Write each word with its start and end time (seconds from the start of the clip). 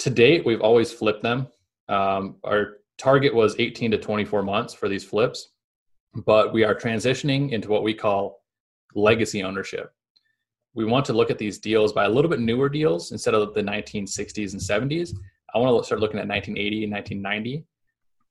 to 0.00 0.10
date, 0.10 0.44
we've 0.44 0.60
always 0.60 0.92
flipped 0.92 1.22
them. 1.22 1.46
Um, 1.88 2.36
our 2.44 2.78
target 2.98 3.34
was 3.34 3.54
18 3.58 3.92
to 3.92 3.98
24 3.98 4.42
months 4.42 4.74
for 4.74 4.88
these 4.88 5.04
flips, 5.04 5.50
but 6.24 6.52
we 6.52 6.64
are 6.64 6.74
transitioning 6.74 7.52
into 7.52 7.68
what 7.68 7.82
we 7.82 7.94
call 7.94 8.42
legacy 8.94 9.42
ownership. 9.42 9.92
We 10.74 10.84
want 10.84 11.04
to 11.06 11.12
look 11.12 11.30
at 11.30 11.38
these 11.38 11.58
deals 11.58 11.92
by 11.92 12.04
a 12.04 12.08
little 12.08 12.30
bit 12.30 12.40
newer 12.40 12.68
deals 12.68 13.12
instead 13.12 13.34
of 13.34 13.54
the 13.54 13.62
1960s 13.62 14.52
and 14.52 14.90
70s. 14.90 15.14
I 15.54 15.58
want 15.58 15.82
to 15.82 15.86
start 15.86 16.00
looking 16.00 16.20
at 16.20 16.28
1980 16.28 16.84
and 16.84 16.92
1990 16.92 17.64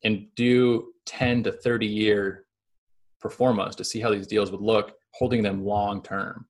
and 0.05 0.27
do 0.35 0.93
10 1.05 1.43
to 1.43 1.51
30 1.51 1.85
year 1.85 2.45
pro 3.19 3.29
formas 3.29 3.75
to 3.75 3.83
see 3.83 3.99
how 3.99 4.11
these 4.11 4.27
deals 4.27 4.51
would 4.51 4.61
look 4.61 4.93
holding 5.13 5.43
them 5.43 5.65
long 5.65 6.01
term. 6.01 6.45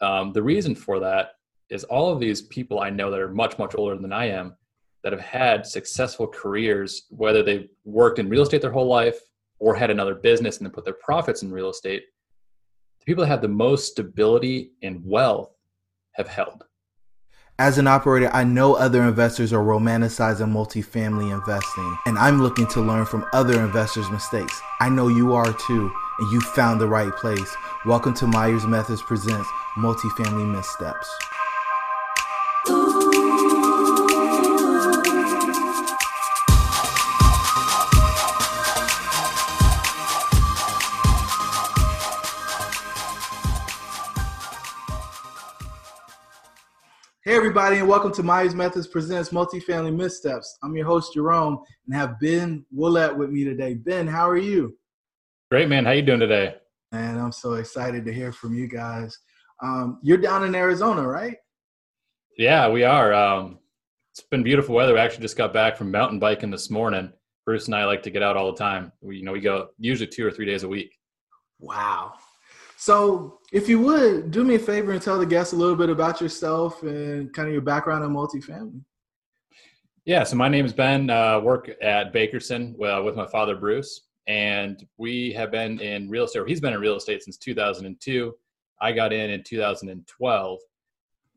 Um, 0.00 0.32
the 0.32 0.42
reason 0.42 0.74
for 0.74 1.00
that 1.00 1.32
is 1.74 1.84
all 1.84 2.12
of 2.12 2.20
these 2.20 2.40
people 2.40 2.78
I 2.78 2.88
know 2.88 3.10
that 3.10 3.18
are 3.18 3.28
much, 3.28 3.58
much 3.58 3.74
older 3.76 3.96
than 3.96 4.12
I 4.12 4.26
am 4.26 4.54
that 5.02 5.12
have 5.12 5.20
had 5.20 5.66
successful 5.66 6.26
careers, 6.26 7.06
whether 7.10 7.42
they've 7.42 7.68
worked 7.84 8.20
in 8.20 8.28
real 8.28 8.42
estate 8.42 8.62
their 8.62 8.70
whole 8.70 8.86
life 8.86 9.18
or 9.58 9.74
had 9.74 9.90
another 9.90 10.14
business 10.14 10.58
and 10.58 10.66
then 10.66 10.72
put 10.72 10.84
their 10.84 10.94
profits 10.94 11.42
in 11.42 11.50
real 11.50 11.70
estate, 11.70 12.04
the 13.00 13.04
people 13.04 13.22
that 13.22 13.28
have 13.28 13.42
the 13.42 13.48
most 13.48 13.90
stability 13.90 14.70
and 14.82 15.04
wealth 15.04 15.50
have 16.12 16.28
held. 16.28 16.64
As 17.58 17.78
an 17.78 17.86
operator, 17.86 18.30
I 18.32 18.44
know 18.44 18.74
other 18.74 19.02
investors 19.02 19.52
are 19.52 19.62
romanticizing 19.62 20.52
multifamily 20.52 21.32
investing, 21.32 21.98
and 22.06 22.18
I'm 22.18 22.40
looking 22.40 22.66
to 22.68 22.80
learn 22.80 23.04
from 23.04 23.26
other 23.32 23.60
investors' 23.60 24.10
mistakes. 24.10 24.60
I 24.80 24.88
know 24.88 25.08
you 25.08 25.34
are 25.34 25.52
too, 25.52 25.92
and 26.18 26.32
you 26.32 26.40
found 26.40 26.80
the 26.80 26.88
right 26.88 27.14
place. 27.14 27.56
Welcome 27.84 28.14
to 28.14 28.26
Myers 28.26 28.66
Methods 28.66 29.02
Presents 29.02 29.48
Multifamily 29.76 30.52
Missteps. 30.52 31.33
Hey, 47.34 47.38
everybody, 47.38 47.78
and 47.78 47.88
welcome 47.88 48.12
to 48.12 48.22
Myers 48.22 48.54
Methods 48.54 48.86
Presents 48.86 49.30
Multifamily 49.30 49.92
Missteps. 49.92 50.56
I'm 50.62 50.76
your 50.76 50.86
host, 50.86 51.14
Jerome, 51.14 51.58
and 51.84 51.92
have 51.92 52.20
Ben 52.20 52.64
Willett 52.70 53.18
with 53.18 53.30
me 53.30 53.42
today. 53.42 53.74
Ben, 53.74 54.06
how 54.06 54.30
are 54.30 54.36
you? 54.36 54.78
Great, 55.50 55.68
man. 55.68 55.84
How 55.84 55.90
you 55.90 56.02
doing 56.02 56.20
today? 56.20 56.54
And 56.92 57.18
I'm 57.18 57.32
so 57.32 57.54
excited 57.54 58.04
to 58.04 58.12
hear 58.12 58.30
from 58.30 58.54
you 58.54 58.68
guys. 58.68 59.18
Um, 59.60 59.98
you're 60.00 60.18
down 60.18 60.44
in 60.44 60.54
Arizona, 60.54 61.04
right? 61.04 61.36
Yeah, 62.38 62.68
we 62.68 62.84
are. 62.84 63.12
Um, 63.12 63.58
it's 64.12 64.20
been 64.20 64.44
beautiful 64.44 64.76
weather. 64.76 64.94
We 64.94 65.00
actually 65.00 65.22
just 65.22 65.36
got 65.36 65.52
back 65.52 65.76
from 65.76 65.90
mountain 65.90 66.20
biking 66.20 66.52
this 66.52 66.70
morning. 66.70 67.12
Bruce 67.44 67.66
and 67.66 67.74
I 67.74 67.84
like 67.84 68.04
to 68.04 68.10
get 68.10 68.22
out 68.22 68.36
all 68.36 68.52
the 68.52 68.58
time. 68.58 68.92
We, 69.00 69.16
you 69.16 69.24
know, 69.24 69.32
we 69.32 69.40
go 69.40 69.70
usually 69.80 70.06
two 70.06 70.24
or 70.24 70.30
three 70.30 70.46
days 70.46 70.62
a 70.62 70.68
week. 70.68 70.96
Wow, 71.58 72.12
so, 72.76 73.38
if 73.52 73.68
you 73.68 73.80
would 73.80 74.30
do 74.30 74.44
me 74.44 74.56
a 74.56 74.58
favor 74.58 74.92
and 74.92 75.00
tell 75.00 75.18
the 75.18 75.26
guests 75.26 75.52
a 75.52 75.56
little 75.56 75.76
bit 75.76 75.90
about 75.90 76.20
yourself 76.20 76.82
and 76.82 77.32
kind 77.32 77.46
of 77.46 77.52
your 77.52 77.62
background 77.62 78.04
in 78.04 78.10
multifamily. 78.10 78.82
Yeah, 80.04 80.24
so 80.24 80.36
my 80.36 80.48
name 80.48 80.66
is 80.66 80.72
Ben. 80.72 81.08
Uh, 81.08 81.40
work 81.40 81.70
at 81.80 82.12
Bakerson 82.12 82.74
uh, 82.74 83.02
with 83.02 83.16
my 83.16 83.26
father 83.26 83.56
Bruce, 83.56 84.02
and 84.26 84.86
we 84.98 85.32
have 85.32 85.50
been 85.50 85.80
in 85.80 86.10
real 86.10 86.24
estate. 86.24 86.46
He's 86.46 86.60
been 86.60 86.74
in 86.74 86.80
real 86.80 86.96
estate 86.96 87.22
since 87.22 87.38
2002. 87.38 88.34
I 88.82 88.92
got 88.92 89.12
in 89.12 89.30
in 89.30 89.42
2012, 89.42 90.58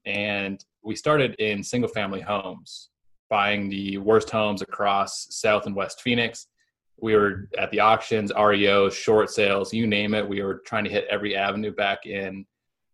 and 0.05 0.65
we 0.83 0.95
started 0.95 1.35
in 1.35 1.63
single 1.63 1.89
family 1.89 2.19
homes, 2.19 2.89
buying 3.29 3.69
the 3.69 3.99
worst 3.99 4.29
homes 4.29 4.61
across 4.61 5.27
South 5.29 5.65
and 5.65 5.75
West 5.75 6.01
Phoenix 6.01 6.47
we 6.99 7.15
were 7.15 7.49
at 7.57 7.71
the 7.71 7.79
auctions, 7.79 8.31
REOs, 8.31 8.93
short 8.93 9.29
sales, 9.29 9.73
you 9.73 9.85
name 9.85 10.13
it. 10.13 10.27
We 10.27 10.41
were 10.41 10.61
trying 10.65 10.83
to 10.85 10.89
hit 10.89 11.05
every 11.09 11.35
avenue 11.35 11.71
back 11.71 12.05
in, 12.05 12.45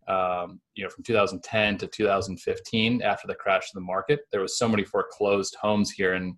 um, 0.08 0.60
you 0.76 0.84
know, 0.84 0.90
from 0.90 1.04
2010 1.04 1.78
to 1.78 1.88
2015 1.88 3.02
after 3.02 3.28
the 3.28 3.36
crash 3.36 3.64
of 3.70 3.76
the 3.76 3.82
market. 3.82 4.22
There 4.32 4.42
was 4.42 4.58
so 4.58 4.68
many 4.68 4.84
foreclosed 4.84 5.56
homes 5.62 5.92
here 5.92 6.14
in 6.16 6.38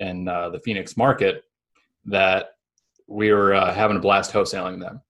in 0.00 0.26
uh, 0.26 0.48
the 0.48 0.58
Phoenix 0.60 0.96
market 0.96 1.44
that 2.06 2.46
we 3.06 3.32
were 3.32 3.54
uh, 3.54 3.72
having 3.72 3.96
a 3.96 4.00
blast 4.00 4.32
wholesaling 4.32 4.80
them. 4.80 5.00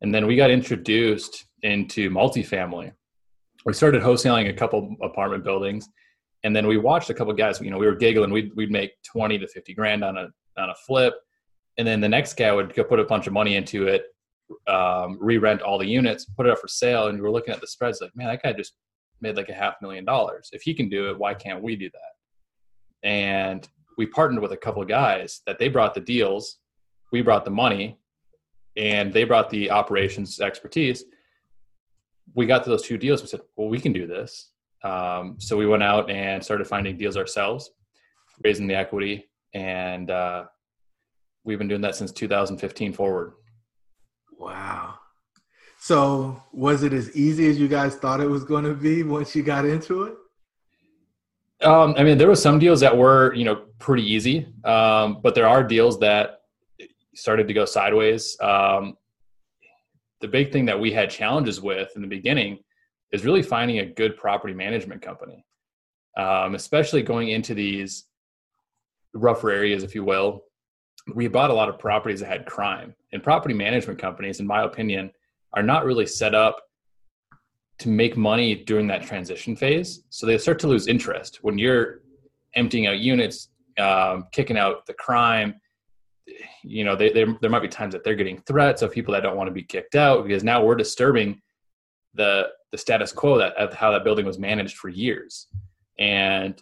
And 0.00 0.12
then 0.12 0.26
we 0.26 0.34
got 0.34 0.50
introduced 0.50 1.44
into 1.62 2.10
multifamily. 2.10 2.92
We 3.64 3.72
started 3.72 4.02
wholesaling 4.02 4.48
a 4.48 4.52
couple 4.52 4.96
apartment 5.00 5.44
buildings, 5.44 5.88
and 6.42 6.56
then 6.56 6.66
we 6.66 6.76
watched 6.78 7.10
a 7.10 7.14
couple 7.14 7.32
guys. 7.34 7.60
You 7.60 7.70
know, 7.70 7.78
we 7.78 7.86
were 7.86 7.94
giggling. 7.94 8.30
We'd 8.30 8.52
we'd 8.56 8.72
make 8.72 8.92
20 9.04 9.38
to 9.38 9.46
50 9.46 9.74
grand 9.74 10.02
on 10.02 10.16
a 10.16 10.28
on 10.56 10.70
a 10.70 10.74
flip 10.86 11.14
and 11.78 11.86
then 11.86 12.00
the 12.00 12.08
next 12.08 12.34
guy 12.34 12.52
would 12.52 12.74
go 12.74 12.84
put 12.84 13.00
a 13.00 13.04
bunch 13.04 13.26
of 13.26 13.32
money 13.32 13.56
into 13.56 13.86
it, 13.86 14.04
um, 14.68 15.18
re-rent 15.20 15.62
all 15.62 15.78
the 15.78 15.86
units, 15.86 16.24
put 16.24 16.46
it 16.46 16.52
up 16.52 16.58
for 16.58 16.68
sale, 16.68 17.08
and 17.08 17.20
we're 17.20 17.30
looking 17.30 17.54
at 17.54 17.60
the 17.60 17.66
spreads 17.66 18.00
like, 18.00 18.14
man, 18.14 18.28
that 18.28 18.42
guy 18.42 18.52
just 18.52 18.74
made 19.20 19.36
like 19.36 19.48
a 19.48 19.54
half 19.54 19.74
million 19.80 20.04
dollars. 20.04 20.50
If 20.52 20.62
he 20.62 20.74
can 20.74 20.88
do 20.88 21.10
it, 21.10 21.18
why 21.18 21.34
can't 21.34 21.62
we 21.62 21.76
do 21.76 21.90
that? 21.90 23.08
And 23.08 23.68
we 23.96 24.06
partnered 24.06 24.42
with 24.42 24.52
a 24.52 24.56
couple 24.56 24.82
of 24.82 24.88
guys 24.88 25.40
that 25.46 25.58
they 25.58 25.68
brought 25.68 25.94
the 25.94 26.00
deals, 26.00 26.58
we 27.12 27.22
brought 27.22 27.44
the 27.44 27.50
money, 27.50 27.98
and 28.76 29.12
they 29.12 29.24
brought 29.24 29.50
the 29.50 29.70
operations 29.70 30.40
expertise. 30.40 31.04
We 32.34 32.46
got 32.46 32.64
to 32.64 32.70
those 32.70 32.82
two 32.82 32.96
deals. 32.96 33.20
We 33.22 33.28
said, 33.28 33.40
well, 33.56 33.68
we 33.68 33.80
can 33.80 33.92
do 33.92 34.06
this. 34.06 34.50
Um, 34.82 35.36
so 35.38 35.56
we 35.56 35.66
went 35.66 35.82
out 35.82 36.10
and 36.10 36.42
started 36.42 36.66
finding 36.66 36.96
deals 36.96 37.16
ourselves, 37.16 37.70
raising 38.42 38.66
the 38.66 38.74
equity, 38.74 39.30
and 39.54 40.10
uh, 40.10 40.44
we've 41.44 41.58
been 41.58 41.68
doing 41.68 41.80
that 41.82 41.96
since 41.96 42.12
2015 42.12 42.92
forward. 42.92 43.32
Wow. 44.38 44.94
So 45.78 46.42
was 46.52 46.82
it 46.82 46.92
as 46.92 47.14
easy 47.16 47.48
as 47.48 47.58
you 47.58 47.68
guys 47.68 47.96
thought 47.96 48.20
it 48.20 48.28
was 48.28 48.44
going 48.44 48.64
to 48.64 48.74
be 48.74 49.02
once 49.02 49.34
you 49.34 49.42
got 49.42 49.64
into 49.64 50.04
it? 50.04 50.14
Um, 51.66 51.94
I 51.96 52.02
mean, 52.02 52.18
there 52.18 52.28
were 52.28 52.36
some 52.36 52.58
deals 52.58 52.80
that 52.80 52.96
were, 52.96 53.34
you 53.34 53.44
know, 53.44 53.66
pretty 53.78 54.02
easy, 54.02 54.46
um, 54.64 55.20
but 55.22 55.34
there 55.34 55.46
are 55.46 55.62
deals 55.62 55.98
that 56.00 56.40
started 57.14 57.46
to 57.48 57.54
go 57.54 57.64
sideways. 57.64 58.36
Um, 58.40 58.96
the 60.20 60.28
big 60.28 60.52
thing 60.52 60.64
that 60.66 60.78
we 60.78 60.92
had 60.92 61.10
challenges 61.10 61.60
with 61.60 61.90
in 61.94 62.02
the 62.02 62.08
beginning 62.08 62.58
is 63.12 63.24
really 63.24 63.42
finding 63.42 63.80
a 63.80 63.86
good 63.86 64.16
property 64.16 64.54
management 64.54 65.02
company, 65.02 65.44
um, 66.16 66.54
especially 66.54 67.02
going 67.02 67.28
into 67.28 67.54
these 67.54 68.04
rougher 69.14 69.50
areas, 69.50 69.82
if 69.82 69.94
you 69.94 70.04
will, 70.04 70.44
we 71.14 71.28
bought 71.28 71.50
a 71.50 71.54
lot 71.54 71.68
of 71.68 71.78
properties 71.78 72.20
that 72.20 72.28
had 72.28 72.46
crime 72.46 72.94
and 73.12 73.22
property 73.22 73.54
management 73.54 73.98
companies 73.98 74.40
in 74.40 74.46
my 74.46 74.62
opinion 74.62 75.10
are 75.54 75.62
not 75.62 75.84
really 75.84 76.06
set 76.06 76.34
up 76.34 76.56
to 77.78 77.88
make 77.88 78.16
money 78.16 78.54
during 78.54 78.86
that 78.86 79.02
transition 79.02 79.56
phase. 79.56 80.04
So 80.08 80.26
they 80.26 80.38
start 80.38 80.58
to 80.60 80.68
lose 80.68 80.86
interest. 80.86 81.40
When 81.42 81.58
you're 81.58 82.02
emptying 82.54 82.86
out 82.86 82.98
units 82.98 83.48
um, 83.78 84.26
kicking 84.32 84.58
out 84.58 84.86
the 84.86 84.94
crime 84.94 85.54
you 86.62 86.84
know 86.84 86.94
they, 86.94 87.10
they, 87.10 87.24
there 87.40 87.50
might 87.50 87.62
be 87.62 87.68
times 87.68 87.92
that 87.92 88.04
they're 88.04 88.14
getting 88.14 88.40
threats 88.42 88.82
of 88.82 88.92
people 88.92 89.12
that 89.12 89.22
don't 89.22 89.36
want 89.36 89.48
to 89.48 89.52
be 89.52 89.62
kicked 89.62 89.94
out 89.94 90.24
because 90.24 90.44
now 90.44 90.62
we're 90.62 90.74
disturbing 90.74 91.40
the 92.14 92.48
the 92.70 92.78
status 92.78 93.12
quo 93.12 93.38
that 93.38 93.54
of 93.56 93.72
how 93.72 93.90
that 93.90 94.04
building 94.04 94.24
was 94.24 94.38
managed 94.38 94.76
for 94.76 94.88
years. 94.88 95.48
And 95.98 96.60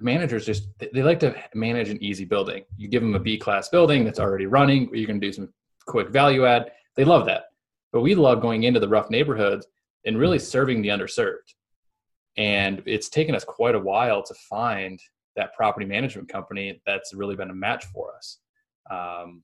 managers 0.00 0.44
just 0.44 0.68
they 0.92 1.02
like 1.02 1.20
to 1.20 1.34
manage 1.54 1.88
an 1.88 2.02
easy 2.02 2.24
building. 2.24 2.64
You 2.76 2.88
give 2.88 3.02
them 3.02 3.14
a 3.14 3.20
B 3.20 3.38
class 3.38 3.68
building 3.68 4.04
that's 4.04 4.18
already 4.18 4.46
running, 4.46 4.94
you 4.94 5.06
can 5.06 5.18
do 5.18 5.32
some 5.32 5.52
quick 5.86 6.10
value 6.10 6.46
add. 6.46 6.72
They 6.96 7.04
love 7.04 7.26
that. 7.26 7.44
But 7.92 8.02
we 8.02 8.14
love 8.14 8.40
going 8.40 8.64
into 8.64 8.80
the 8.80 8.88
rough 8.88 9.10
neighborhoods 9.10 9.66
and 10.04 10.18
really 10.18 10.38
serving 10.38 10.82
the 10.82 10.88
underserved. 10.88 11.54
And 12.36 12.82
it's 12.86 13.08
taken 13.08 13.34
us 13.34 13.44
quite 13.44 13.76
a 13.76 13.80
while 13.80 14.22
to 14.24 14.34
find 14.48 14.98
that 15.36 15.54
property 15.54 15.86
management 15.86 16.28
company 16.28 16.80
that's 16.86 17.14
really 17.14 17.36
been 17.36 17.50
a 17.50 17.54
match 17.54 17.84
for 17.86 18.14
us. 18.16 18.38
Um, 18.90 19.42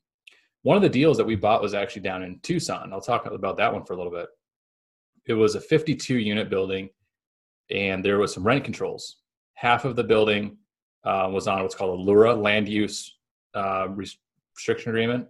one 0.62 0.76
of 0.76 0.82
the 0.82 0.88
deals 0.88 1.16
that 1.16 1.26
we 1.26 1.36
bought 1.36 1.62
was 1.62 1.74
actually 1.74 2.02
down 2.02 2.22
in 2.22 2.40
Tucson. 2.40 2.92
I'll 2.92 3.00
talk 3.00 3.26
about 3.26 3.56
that 3.56 3.72
one 3.72 3.84
for 3.84 3.94
a 3.94 3.96
little 3.96 4.12
bit. 4.12 4.28
It 5.26 5.34
was 5.34 5.54
a 5.54 5.60
52 5.60 6.18
unit 6.18 6.50
building, 6.50 6.90
and 7.70 8.04
there 8.04 8.18
was 8.18 8.34
some 8.34 8.44
rent 8.44 8.64
controls 8.64 9.20
half 9.66 9.84
of 9.84 9.94
the 9.94 10.08
building 10.12 10.56
uh, 11.04 11.28
was 11.30 11.46
on 11.46 11.60
what's 11.62 11.74
called 11.74 11.98
a 11.98 12.02
LURA 12.02 12.34
land 12.34 12.66
use 12.66 12.98
uh, 13.54 13.86
restriction 13.90 14.90
agreement, 14.90 15.28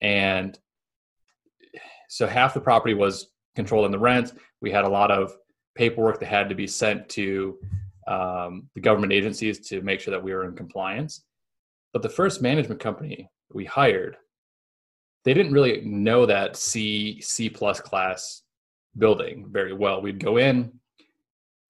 and 0.00 0.58
so 2.08 2.26
half 2.26 2.54
the 2.54 2.60
property 2.70 2.94
was 2.94 3.14
controlled 3.54 3.84
in 3.84 3.92
the 3.92 3.98
rent. 4.10 4.32
We 4.62 4.70
had 4.70 4.86
a 4.86 4.88
lot 4.88 5.10
of 5.10 5.36
paperwork 5.74 6.20
that 6.20 6.30
had 6.38 6.48
to 6.48 6.54
be 6.54 6.66
sent 6.66 7.08
to 7.18 7.58
um, 8.14 8.52
the 8.74 8.80
government 8.80 9.12
agencies 9.12 9.56
to 9.68 9.82
make 9.82 10.00
sure 10.00 10.12
that 10.12 10.24
we 10.26 10.32
were 10.32 10.46
in 10.48 10.54
compliance. 10.56 11.24
But 11.92 12.02
the 12.02 12.16
first 12.20 12.40
management 12.40 12.80
company 12.80 13.28
we 13.52 13.64
hired, 13.66 14.16
they 15.24 15.34
didn't 15.34 15.52
really 15.52 15.82
know 15.84 16.24
that 16.24 16.56
C 16.56 17.20
C 17.20 17.50
plus 17.50 17.78
class 17.80 18.42
building 18.96 19.36
very 19.50 19.74
well. 19.74 20.00
We'd 20.00 20.24
go 20.28 20.38
in, 20.38 20.72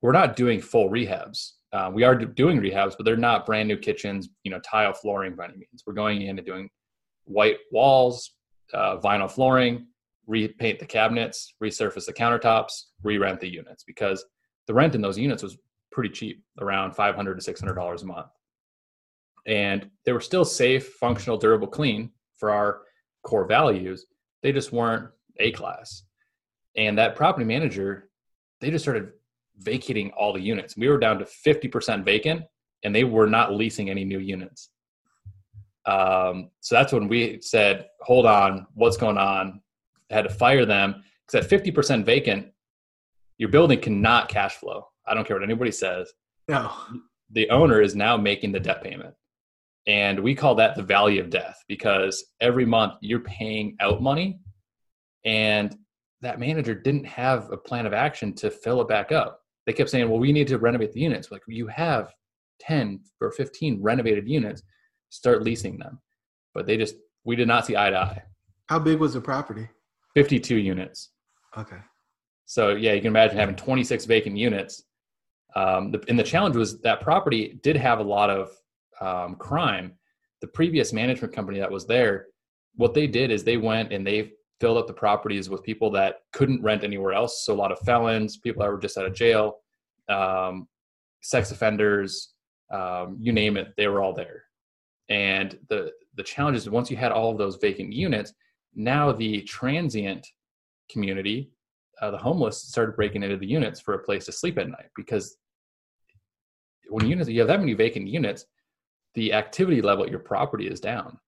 we're 0.02 0.20
not 0.20 0.36
doing 0.36 0.60
full 0.60 0.88
rehabs 0.88 1.40
Uh, 1.76 1.90
we 1.90 2.04
are 2.04 2.14
doing 2.14 2.58
rehabs, 2.58 2.94
but 2.96 3.04
they're 3.04 3.18
not 3.18 3.44
brand 3.44 3.68
new 3.68 3.76
kitchens, 3.76 4.30
you 4.44 4.50
know, 4.50 4.58
tile 4.60 4.94
flooring 4.94 5.36
by 5.36 5.44
any 5.44 5.56
means. 5.56 5.82
We're 5.86 5.92
going 5.92 6.22
in 6.22 6.38
and 6.38 6.46
doing 6.46 6.70
white 7.24 7.58
walls, 7.70 8.32
uh, 8.72 8.96
vinyl 8.96 9.30
flooring, 9.30 9.86
repaint 10.26 10.78
the 10.78 10.86
cabinets, 10.86 11.52
resurface 11.62 12.06
the 12.06 12.14
countertops, 12.14 12.84
re-rent 13.02 13.40
the 13.40 13.48
units 13.48 13.84
because 13.84 14.24
the 14.66 14.72
rent 14.72 14.94
in 14.94 15.02
those 15.02 15.18
units 15.18 15.42
was 15.42 15.58
pretty 15.92 16.08
cheap, 16.08 16.42
around 16.62 16.92
500 16.92 17.34
to 17.34 17.42
600 17.42 17.74
dollars 17.74 18.02
a 18.02 18.06
month, 18.06 18.28
and 19.46 19.90
they 20.06 20.12
were 20.12 20.20
still 20.22 20.46
safe, 20.46 20.94
functional, 20.94 21.36
durable, 21.36 21.66
clean 21.68 22.10
for 22.38 22.52
our 22.52 22.84
core 23.22 23.46
values. 23.46 24.06
They 24.42 24.50
just 24.50 24.72
weren't 24.72 25.10
A 25.40 25.52
class, 25.52 26.04
and 26.74 26.96
that 26.96 27.16
property 27.16 27.44
manager, 27.44 28.08
they 28.62 28.70
just 28.70 28.84
started 28.86 29.10
vacating 29.58 30.10
all 30.12 30.32
the 30.32 30.40
units. 30.40 30.76
We 30.76 30.88
were 30.88 30.98
down 30.98 31.18
to 31.18 31.24
50% 31.24 32.04
vacant, 32.04 32.42
and 32.82 32.94
they 32.94 33.04
were 33.04 33.26
not 33.26 33.54
leasing 33.54 33.90
any 33.90 34.04
new 34.04 34.18
units. 34.18 34.70
Um, 35.86 36.50
so 36.60 36.74
that's 36.74 36.92
when 36.92 37.08
we 37.08 37.40
said, 37.40 37.86
hold 38.00 38.26
on, 38.26 38.66
what's 38.74 38.96
going 38.96 39.18
on? 39.18 39.60
I 40.10 40.14
had 40.14 40.22
to 40.22 40.30
fire 40.30 40.66
them 40.66 41.02
because 41.26 41.44
at 41.44 41.64
50% 41.64 42.04
vacant, 42.04 42.48
your 43.38 43.48
building 43.50 43.80
cannot 43.80 44.28
cash 44.28 44.56
flow. 44.56 44.88
I 45.06 45.14
don't 45.14 45.26
care 45.26 45.36
what 45.36 45.44
anybody 45.44 45.70
says. 45.70 46.12
No. 46.48 46.72
The 47.30 47.48
owner 47.50 47.80
is 47.80 47.94
now 47.94 48.16
making 48.16 48.52
the 48.52 48.60
debt 48.60 48.82
payment. 48.82 49.14
And 49.86 50.20
we 50.20 50.34
call 50.34 50.56
that 50.56 50.74
the 50.74 50.82
valley 50.82 51.18
of 51.18 51.30
death 51.30 51.62
because 51.68 52.24
every 52.40 52.66
month 52.66 52.94
you're 53.00 53.20
paying 53.20 53.76
out 53.80 54.02
money 54.02 54.40
and 55.24 55.76
that 56.22 56.40
manager 56.40 56.74
didn't 56.74 57.04
have 57.04 57.50
a 57.52 57.56
plan 57.56 57.86
of 57.86 57.92
action 57.92 58.32
to 58.34 58.50
fill 58.50 58.80
it 58.80 58.88
back 58.88 59.12
up. 59.12 59.40
They 59.66 59.72
kept 59.72 59.90
saying, 59.90 60.08
well, 60.08 60.20
we 60.20 60.32
need 60.32 60.48
to 60.48 60.58
renovate 60.58 60.92
the 60.92 61.00
units. 61.00 61.30
Like 61.30 61.42
you 61.48 61.66
have 61.66 62.12
10 62.60 63.00
or 63.20 63.32
15 63.32 63.82
renovated 63.82 64.28
units 64.28 64.62
start 65.10 65.42
leasing 65.42 65.78
them. 65.78 66.00
But 66.54 66.66
they 66.66 66.76
just, 66.76 66.94
we 67.24 67.36
did 67.36 67.48
not 67.48 67.66
see 67.66 67.76
eye 67.76 67.90
to 67.90 67.98
eye. 67.98 68.22
How 68.66 68.78
big 68.78 68.98
was 68.98 69.14
the 69.14 69.20
property? 69.20 69.68
52 70.14 70.56
units. 70.56 71.10
Okay. 71.56 71.78
So 72.46 72.70
yeah, 72.70 72.92
you 72.92 73.00
can 73.00 73.08
imagine 73.08 73.36
having 73.36 73.56
26 73.56 74.04
vacant 74.04 74.36
units. 74.36 74.84
Um, 75.54 75.90
the, 75.90 76.02
and 76.08 76.18
the 76.18 76.22
challenge 76.22 76.56
was 76.56 76.80
that 76.82 77.00
property 77.00 77.58
did 77.62 77.76
have 77.76 77.98
a 77.98 78.04
lot 78.04 78.30
of 78.30 78.50
um, 79.00 79.34
crime. 79.36 79.94
The 80.40 80.48
previous 80.48 80.92
management 80.92 81.34
company 81.34 81.58
that 81.58 81.70
was 81.70 81.86
there, 81.86 82.26
what 82.74 82.94
they 82.94 83.06
did 83.06 83.30
is 83.30 83.42
they 83.42 83.56
went 83.56 83.92
and 83.92 84.06
they 84.06 84.32
filled 84.60 84.78
up 84.78 84.86
the 84.86 84.92
properties 84.92 85.50
with 85.50 85.62
people 85.62 85.90
that 85.90 86.20
couldn't 86.32 86.62
rent 86.62 86.84
anywhere 86.84 87.12
else. 87.12 87.44
So 87.44 87.52
a 87.52 87.56
lot 87.56 87.72
of 87.72 87.78
felons, 87.80 88.38
people 88.38 88.62
that 88.62 88.70
were 88.70 88.78
just 88.78 88.96
out 88.96 89.06
of 89.06 89.14
jail, 89.14 89.58
um, 90.08 90.66
sex 91.20 91.50
offenders, 91.50 92.32
um, 92.72 93.18
you 93.20 93.32
name 93.32 93.56
it, 93.56 93.74
they 93.76 93.88
were 93.88 94.00
all 94.00 94.12
there. 94.12 94.44
And 95.08 95.58
the 95.68 95.92
the 96.16 96.22
challenge 96.22 96.56
is 96.56 96.68
once 96.70 96.90
you 96.90 96.96
had 96.96 97.12
all 97.12 97.30
of 97.30 97.38
those 97.38 97.56
vacant 97.56 97.92
units, 97.92 98.32
now 98.74 99.12
the 99.12 99.42
transient 99.42 100.26
community, 100.90 101.50
uh, 102.00 102.10
the 102.10 102.18
homeless, 102.18 102.62
started 102.62 102.96
breaking 102.96 103.22
into 103.22 103.36
the 103.36 103.46
units 103.46 103.80
for 103.80 103.94
a 103.94 103.98
place 103.98 104.24
to 104.26 104.32
sleep 104.32 104.58
at 104.58 104.68
night 104.68 104.88
because 104.96 105.36
when 106.88 107.06
units 107.06 107.28
you 107.28 107.40
have 107.40 107.48
that 107.48 107.60
many 107.60 107.74
vacant 107.74 108.08
units, 108.08 108.46
the 109.14 109.32
activity 109.32 109.82
level 109.82 110.04
at 110.04 110.10
your 110.10 110.20
property 110.20 110.68
is 110.68 110.80
down. 110.80 111.18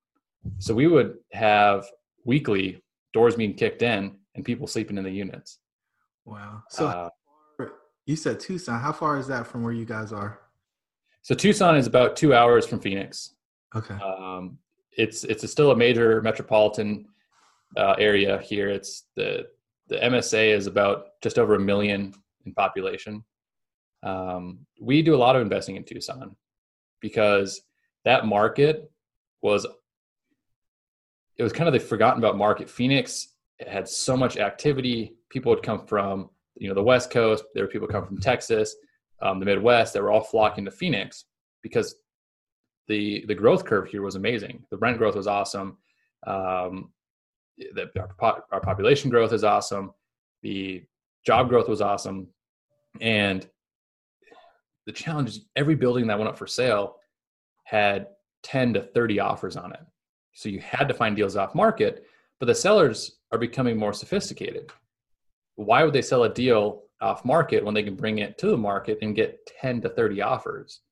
So 0.59 0.75
we 0.75 0.87
would 0.87 1.17
have 1.33 1.87
weekly 2.25 2.83
doors 3.13 3.37
being 3.37 3.55
kicked 3.55 3.83
in 3.83 4.17
and 4.35 4.45
people 4.45 4.67
sleeping 4.67 4.99
in 4.99 5.05
the 5.05 5.11
units. 5.11 5.59
Wow. 6.25 6.63
So 6.69 6.87
uh, 6.87 7.09
you 8.07 8.17
said 8.17 8.41
Tucson. 8.41 8.81
How 8.81 8.93
far 8.93 9.19
is 9.19 9.27
that 9.29 9.47
from 9.47 9.63
where 9.63 9.73
you 9.73 9.85
guys 9.85 10.13
are? 10.13 10.41
So 11.23 11.35
Tucson 11.35 11.77
is 11.77 11.87
about 11.87 12.17
two 12.17 12.35
hours 12.35 12.67
from 12.67 12.81
Phoenix. 12.81 13.35
Okay. 13.75 13.95
Um, 13.95 14.59
it's 14.93 15.25
it's 15.25 15.45
a 15.45 15.49
still 15.49 15.71
a 15.71 15.77
major 15.77 16.23
metropolitan 16.23 17.07
uh, 17.77 17.95
area 17.99 18.39
here. 18.39 18.69
It's 18.69 19.05
the 19.17 19.47
the 19.89 19.97
MSA 19.97 20.55
is 20.55 20.67
about 20.67 21.21
just 21.23 21.39
over 21.39 21.55
a 21.55 21.61
million 21.61 22.15
in 22.45 22.55
population. 22.55 23.25
Um, 24.03 24.61
we 24.81 25.03
do 25.03 25.15
a 25.15 25.19
lot 25.19 25.37
of 25.37 25.43
investing 25.43 25.77
in 25.77 25.85
Tucson 25.85 26.37
because 27.01 27.63
that 28.05 28.27
market 28.27 28.91
was 29.43 29.67
it 31.39 31.43
was 31.43 31.53
kind 31.53 31.69
of 31.69 31.73
the 31.73 31.81
forgotten 31.81 32.23
about 32.23 32.37
market. 32.37 32.69
Phoenix 32.69 33.35
had 33.67 33.89
so 33.89 34.17
much 34.17 34.37
activity. 34.37 35.15
People 35.31 35.51
would 35.51 35.63
come 35.63 35.87
from 35.87 36.31
you 36.57 36.69
know 36.69 36.75
the 36.75 36.83
West 36.83 37.11
Coast. 37.11 37.45
There 37.55 37.65
were 37.65 37.71
people 37.71 37.89
come 37.89 38.07
from 38.07 38.19
Texas, 38.19 38.75
um, 39.23 39.39
the 39.39 39.47
Midwest. 39.47 39.93
That 39.93 40.03
were 40.03 40.11
all 40.11 40.21
flocking 40.21 40.65
to 40.65 40.71
Phoenix 40.71 41.25
because 41.63 41.95
the 42.89 43.25
the 43.29 43.35
growth 43.35 43.65
curve 43.65 43.89
here 43.89 44.03
was 44.03 44.17
amazing. 44.17 44.65
The 44.71 44.79
rent 44.79 44.99
growth 44.99 45.15
was 45.15 45.27
awesome. 45.27 45.79
Um, 46.27 46.93
the, 47.57 47.89
our, 48.21 48.45
our 48.53 48.61
population 48.61 49.11
growth 49.11 49.33
is 49.33 49.45
awesome. 49.45 49.93
The 50.43 50.83
job 51.25 51.49
growth 51.49 51.69
was 51.69 51.81
awesome, 51.81 52.29
and 53.01 53.49
the 54.87 54.93
challenge 54.93 55.29
is 55.31 55.41
every 55.55 55.75
building 55.75 56.07
that 56.07 56.19
went 56.19 56.29
up 56.31 56.39
for 56.39 56.47
sale 56.47 56.97
had 57.65 58.09
10 58.43 58.75
to 58.75 58.81
30 58.81 59.21
offers 59.21 59.57
on 59.57 59.73
it. 59.73 59.81
So 60.39 60.49
you 60.49 60.61
had 60.61 60.87
to 60.87 60.95
find 60.95 61.17
deals 61.17 61.35
off 61.35 61.57
market, 61.57 62.07
but 62.39 62.47
the 62.47 62.55
sellers 62.55 63.19
are 63.33 63.39
becoming 63.39 63.77
more 63.77 63.93
sophisticated. 63.93 64.71
Why 65.57 65.83
would 65.83 65.93
they 65.93 66.01
sell 66.01 66.23
a 66.23 66.33
deal 66.33 66.85
off 67.01 67.25
market 67.25 67.65
when 67.65 67.75
they 67.75 67.83
can 67.83 67.97
bring 67.97 68.19
it 68.19 68.39
to 68.39 68.47
the 68.47 68.57
market 68.57 68.99
and 69.03 69.17
get 69.17 69.51
10 69.61 69.81
to 69.81 69.89
30 69.89 70.23
offers? 70.23 70.83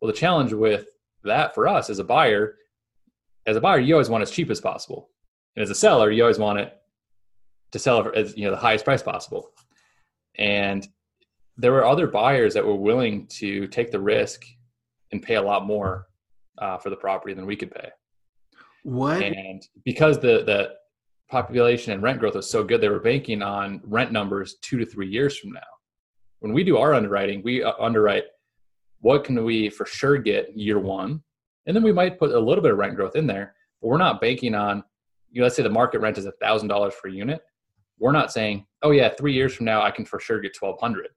Well, 0.00 0.10
the 0.10 0.16
challenge 0.16 0.54
with 0.54 0.86
that 1.22 1.54
for 1.54 1.68
us 1.68 1.90
as 1.90 1.98
a 1.98 2.04
buyer, 2.04 2.56
as 3.44 3.58
a 3.58 3.60
buyer, 3.60 3.78
you 3.78 3.92
always 3.92 4.08
want 4.08 4.22
as 4.22 4.30
cheap 4.30 4.48
as 4.48 4.58
possible. 4.58 5.10
And 5.54 5.62
as 5.62 5.68
a 5.68 5.74
seller, 5.74 6.10
you 6.10 6.22
always 6.22 6.38
want 6.38 6.60
it 6.60 6.74
to 7.72 7.78
sell 7.78 8.10
as 8.16 8.38
you 8.38 8.46
know 8.46 8.52
the 8.52 8.56
highest 8.56 8.86
price 8.86 9.02
possible. 9.02 9.50
And 10.38 10.88
there 11.58 11.72
were 11.72 11.84
other 11.84 12.06
buyers 12.06 12.54
that 12.54 12.64
were 12.64 12.74
willing 12.74 13.26
to 13.26 13.66
take 13.66 13.90
the 13.90 14.00
risk 14.00 14.46
and 15.12 15.22
pay 15.22 15.34
a 15.34 15.42
lot 15.42 15.66
more 15.66 16.06
uh, 16.56 16.78
for 16.78 16.88
the 16.88 16.96
property 16.96 17.34
than 17.34 17.44
we 17.44 17.54
could 17.54 17.70
pay. 17.70 17.90
What? 18.88 19.22
And 19.22 19.62
because 19.84 20.18
the 20.18 20.44
the 20.44 20.70
population 21.30 21.92
and 21.92 22.02
rent 22.02 22.20
growth 22.20 22.34
was 22.34 22.48
so 22.48 22.64
good, 22.64 22.80
they 22.80 22.88
were 22.88 23.00
banking 23.00 23.42
on 23.42 23.82
rent 23.84 24.12
numbers 24.12 24.56
two 24.62 24.78
to 24.78 24.86
three 24.86 25.08
years 25.08 25.36
from 25.36 25.52
now. 25.52 25.60
When 26.38 26.54
we 26.54 26.64
do 26.64 26.78
our 26.78 26.94
underwriting, 26.94 27.42
we 27.44 27.62
uh, 27.62 27.74
underwrite 27.78 28.24
what 29.00 29.24
can 29.24 29.44
we 29.44 29.68
for 29.68 29.84
sure 29.84 30.16
get 30.16 30.56
year 30.56 30.78
one, 30.78 31.22
and 31.66 31.76
then 31.76 31.82
we 31.82 31.92
might 31.92 32.18
put 32.18 32.30
a 32.30 32.40
little 32.40 32.62
bit 32.62 32.72
of 32.72 32.78
rent 32.78 32.96
growth 32.96 33.14
in 33.14 33.26
there. 33.26 33.54
But 33.82 33.88
we're 33.88 33.98
not 33.98 34.22
banking 34.22 34.54
on. 34.54 34.82
You 35.30 35.42
know, 35.42 35.44
let's 35.44 35.56
say 35.56 35.62
the 35.62 35.68
market 35.68 35.98
rent 35.98 36.16
is 36.16 36.24
a 36.24 36.32
thousand 36.40 36.68
dollars 36.68 36.94
per 37.02 37.10
unit. 37.10 37.42
We're 37.98 38.12
not 38.12 38.32
saying, 38.32 38.64
oh 38.80 38.92
yeah, 38.92 39.10
three 39.10 39.34
years 39.34 39.54
from 39.54 39.66
now 39.66 39.82
I 39.82 39.90
can 39.90 40.06
for 40.06 40.18
sure 40.18 40.40
get 40.40 40.54
twelve 40.54 40.80
hundred. 40.80 41.08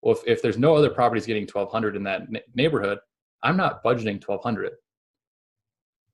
Well, 0.00 0.14
if, 0.14 0.22
if 0.26 0.40
there's 0.40 0.56
no 0.56 0.74
other 0.74 0.88
properties 0.88 1.26
getting 1.26 1.46
twelve 1.46 1.70
hundred 1.70 1.96
in 1.96 2.04
that 2.04 2.22
neighborhood, 2.54 2.98
I'm 3.42 3.58
not 3.58 3.84
budgeting 3.84 4.22
twelve 4.22 4.42
hundred. 4.42 4.72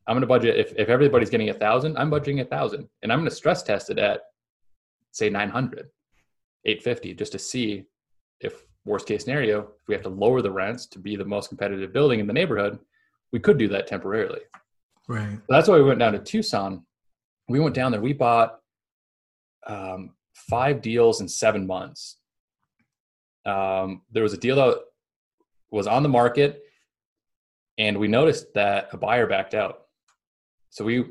I'm 0.07 0.15
going 0.15 0.23
to 0.23 0.27
budget 0.27 0.57
if, 0.57 0.73
if 0.77 0.89
everybody's 0.89 1.31
getting 1.31 1.51
a 1.51 1.55
thousand, 1.55 1.97
I'm 1.97 2.11
budgeting 2.11 2.41
a 2.41 2.45
thousand, 2.45 2.89
and 3.03 3.13
I'm 3.13 3.19
going 3.19 3.29
to 3.29 3.35
stress 3.35 3.63
test 3.63 3.91
it 3.91 3.99
at 3.99 4.23
say 5.13 5.29
900, 5.29 5.89
850, 6.65 7.15
just 7.15 7.33
to 7.33 7.39
see 7.39 7.85
if 8.41 8.65
worst 8.85 9.07
case 9.07 9.25
scenario, 9.25 9.61
if 9.61 9.89
we 9.89 9.95
have 9.95 10.03
to 10.03 10.09
lower 10.09 10.43
the 10.43 10.51
rents 10.51 10.87
to 10.87 10.99
be 10.99 11.17
the 11.17 11.25
most 11.25 11.49
competitive 11.49 11.93
building 11.93 12.21
in 12.21 12.27
the 12.27 12.33
neighborhood, 12.33 12.79
we 13.33 13.39
could 13.39 13.59
do 13.59 13.69
that 13.69 13.87
temporarily. 13.87 14.41
Right. 15.09 15.37
So 15.37 15.47
that's 15.49 15.69
why 15.69 15.77
we 15.77 15.85
went 15.85 15.99
down 15.99 16.13
to 16.13 16.19
Tucson. 16.19 16.85
We 17.49 17.61
went 17.61 17.75
down 17.75 17.93
there. 17.93 18.01
We 18.01 18.13
bought 18.13 18.59
um, 19.67 20.15
five 20.35 20.83
deals 20.83 21.21
in 21.21 21.29
seven 21.29 21.67
months. 21.67 22.17
Um, 23.45 24.03
there 24.11 24.23
was 24.23 24.33
a 24.33 24.39
deal 24.39 24.57
that 24.57 24.79
was 25.71 25.87
on 25.87 26.03
the 26.03 26.09
market, 26.09 26.63
and 27.79 27.99
we 27.99 28.09
noticed 28.09 28.55
that 28.55 28.89
a 28.93 28.97
buyer 28.97 29.27
backed 29.27 29.55
out. 29.55 29.87
So 30.71 30.85
we 30.85 31.05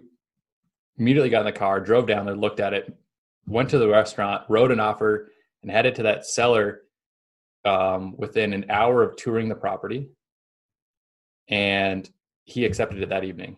immediately 0.97 1.29
got 1.29 1.41
in 1.41 1.45
the 1.45 1.51
car, 1.51 1.79
drove 1.79 2.07
down 2.07 2.25
there, 2.25 2.35
looked 2.35 2.59
at 2.59 2.73
it, 2.73 2.93
went 3.45 3.69
to 3.69 3.77
the 3.77 3.87
restaurant, 3.87 4.43
wrote 4.49 4.71
an 4.71 4.79
offer, 4.79 5.31
and 5.61 5.71
headed 5.71 5.95
to 5.95 6.03
that 6.03 6.25
seller 6.25 6.81
um, 7.65 8.15
within 8.17 8.53
an 8.53 8.65
hour 8.69 9.03
of 9.03 9.15
touring 9.15 9.49
the 9.49 9.55
property. 9.55 10.09
And 11.49 12.09
he 12.45 12.65
accepted 12.65 13.01
it 13.01 13.09
that 13.09 13.23
evening. 13.23 13.57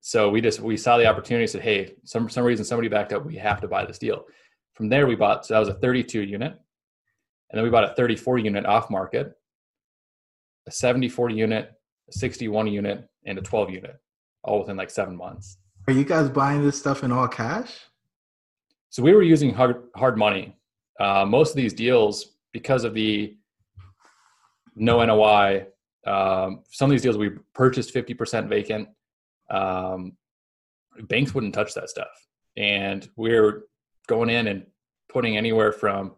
So 0.00 0.28
we 0.28 0.40
just 0.40 0.60
we 0.60 0.76
saw 0.76 0.98
the 0.98 1.06
opportunity, 1.06 1.46
said, 1.46 1.62
"Hey, 1.62 1.94
some 2.04 2.28
some 2.28 2.44
reason 2.44 2.64
somebody 2.64 2.88
backed 2.88 3.12
up. 3.12 3.24
We 3.24 3.36
have 3.36 3.62
to 3.62 3.68
buy 3.68 3.86
this 3.86 3.98
deal." 3.98 4.24
From 4.74 4.88
there, 4.88 5.06
we 5.06 5.14
bought. 5.14 5.46
So 5.46 5.54
that 5.54 5.60
was 5.60 5.68
a 5.68 5.74
32 5.74 6.20
unit, 6.20 6.52
and 6.52 7.58
then 7.58 7.64
we 7.64 7.70
bought 7.70 7.90
a 7.90 7.94
34 7.94 8.38
unit 8.38 8.66
off 8.66 8.90
market, 8.90 9.32
a 10.66 10.70
74 10.70 11.30
unit, 11.30 11.72
61 12.10 12.66
unit, 12.66 13.08
and 13.26 13.38
a 13.38 13.42
12 13.42 13.70
unit, 13.70 13.96
all 14.42 14.60
within 14.60 14.76
like 14.76 14.90
seven 14.90 15.16
months. 15.16 15.58
Are 15.86 15.92
you 15.92 16.04
guys 16.04 16.28
buying 16.28 16.64
this 16.64 16.78
stuff 16.78 17.04
in 17.04 17.12
all 17.12 17.28
cash? 17.28 17.78
So 18.90 19.02
we 19.02 19.12
were 19.12 19.22
using 19.22 19.52
hard 19.52 19.84
hard 19.96 20.16
money. 20.16 20.56
Uh, 21.00 21.24
most 21.26 21.50
of 21.50 21.56
these 21.56 21.72
deals, 21.72 22.36
because 22.52 22.84
of 22.84 22.94
the 22.94 23.36
no 24.76 25.04
NOI. 25.04 25.66
Um, 26.06 26.62
some 26.70 26.90
of 26.90 26.90
these 26.90 27.02
deals 27.02 27.16
we 27.16 27.30
purchased 27.54 27.94
50% 27.94 28.48
vacant. 28.48 28.88
Um, 29.50 30.12
banks 31.02 31.34
wouldn't 31.34 31.54
touch 31.54 31.74
that 31.74 31.90
stuff. 31.90 32.08
And 32.56 33.08
we're 33.16 33.64
going 34.06 34.30
in 34.30 34.48
and 34.48 34.66
putting 35.08 35.36
anywhere 35.36 35.72
from, 35.72 36.12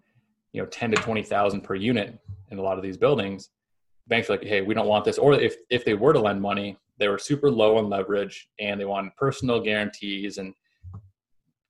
you 0.52 0.62
know, 0.62 0.68
10 0.68 0.92
to 0.92 0.96
20,000 0.96 1.60
per 1.62 1.74
unit 1.74 2.18
in 2.50 2.58
a 2.58 2.62
lot 2.62 2.76
of 2.76 2.82
these 2.82 2.96
buildings. 2.96 3.50
Banks 4.08 4.28
like, 4.28 4.44
hey, 4.44 4.62
we 4.62 4.74
don't 4.74 4.86
want 4.86 5.04
this. 5.04 5.18
Or 5.18 5.34
if, 5.34 5.56
if 5.70 5.84
they 5.84 5.94
were 5.94 6.12
to 6.12 6.20
lend 6.20 6.40
money, 6.40 6.78
they 6.98 7.08
were 7.08 7.18
super 7.18 7.50
low 7.50 7.76
on 7.76 7.88
leverage 7.88 8.48
and 8.60 8.80
they 8.80 8.84
wanted 8.84 9.14
personal 9.16 9.60
guarantees 9.60 10.38
and 10.38 10.54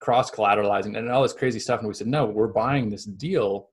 cross 0.00 0.30
collateralizing 0.30 0.96
and 0.96 1.10
all 1.10 1.22
this 1.22 1.32
crazy 1.32 1.58
stuff. 1.58 1.80
And 1.80 1.88
we 1.88 1.94
said, 1.94 2.06
no, 2.06 2.26
we're 2.26 2.48
buying 2.48 2.90
this 2.90 3.04
deal 3.04 3.70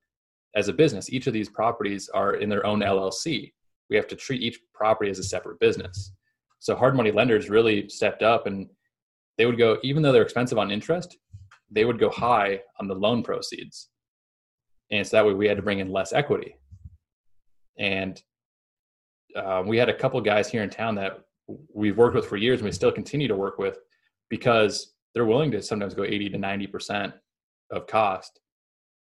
as 0.56 0.68
a 0.68 0.74
business. 0.74 1.12
Each 1.12 1.28
of 1.28 1.34
these 1.34 1.50
properties 1.50 2.10
are 2.10 2.36
in 2.36 2.50
their 2.50 2.66
own 2.66 2.80
LLC. 2.80 3.52
We 3.90 3.96
have 3.96 4.08
to 4.08 4.16
treat 4.16 4.42
each 4.42 4.60
property 4.74 5.12
as 5.12 5.20
a 5.20 5.24
separate 5.24 5.60
business. 5.60 6.14
So 6.60 6.76
hard 6.76 6.96
money 6.96 7.12
lenders 7.12 7.50
really 7.50 7.90
stepped 7.90 8.24
up 8.24 8.48
and 8.48 8.70
they 9.38 9.46
would 9.46 9.58
go, 9.58 9.78
even 9.84 10.02
though 10.02 10.12
they're 10.12 10.22
expensive 10.22 10.58
on 10.58 10.72
interest, 10.72 11.18
they 11.70 11.86
would 11.86 12.00
go 12.00 12.10
high 12.10 12.62
on 12.80 12.88
the 12.88 12.96
loan 12.96 13.24
proceeds. 13.24 13.90
And 14.92 15.06
so 15.06 15.18
that 15.18 15.26
way 15.26 15.34
we 15.34 15.48
had 15.48 15.58
to 15.58 15.64
bring 15.64 15.80
in 15.80 15.92
less 15.92 16.14
equity. 16.14 16.56
And 17.80 18.22
uh, 19.36 19.64
we 19.66 19.78
had 19.78 19.90
a 19.90 19.94
couple 19.94 20.20
guys 20.22 20.50
here 20.50 20.64
in 20.64 20.70
town 20.70 20.96
that 20.96 21.20
we've 21.74 21.98
worked 21.98 22.16
with 22.16 22.26
for 22.26 22.38
years 22.38 22.60
and 22.60 22.66
we 22.66 22.72
still 22.72 22.92
continue 22.92 23.28
to 23.28 23.36
work 23.36 23.58
with 23.58 23.80
because 24.30 24.94
they're 25.14 25.26
willing 25.26 25.52
to 25.52 25.62
sometimes 25.62 25.94
go 25.94 26.04
80 26.04 26.30
to 26.30 26.38
90% 26.38 27.14
of 27.72 27.88
cost. 27.88 28.40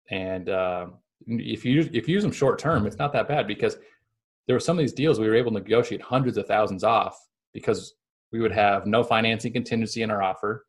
And 0.10 0.50
uh, 0.50 0.88
if 1.28 1.66
you 1.66 1.90
if 1.94 2.08
you 2.08 2.14
use 2.16 2.24
them 2.24 2.32
short 2.32 2.60
term, 2.60 2.86
it's 2.86 2.98
not 2.98 3.14
that 3.14 3.28
bad 3.28 3.48
because 3.48 3.78
there 4.48 4.56
were 4.56 4.60
some 4.60 4.78
of 4.78 4.82
these 4.82 4.94
deals 4.94 5.20
we 5.20 5.28
were 5.28 5.36
able 5.36 5.52
to 5.52 5.60
negotiate 5.60 6.02
hundreds 6.02 6.38
of 6.38 6.48
thousands 6.48 6.84
off 6.84 7.18
because 7.54 7.94
we 8.32 8.40
would 8.40 8.52
have 8.52 8.86
no 8.86 9.04
financing 9.04 9.54
contingency 9.54 10.02
in 10.02 10.12
our 10.12 10.24
offer. 10.24 10.66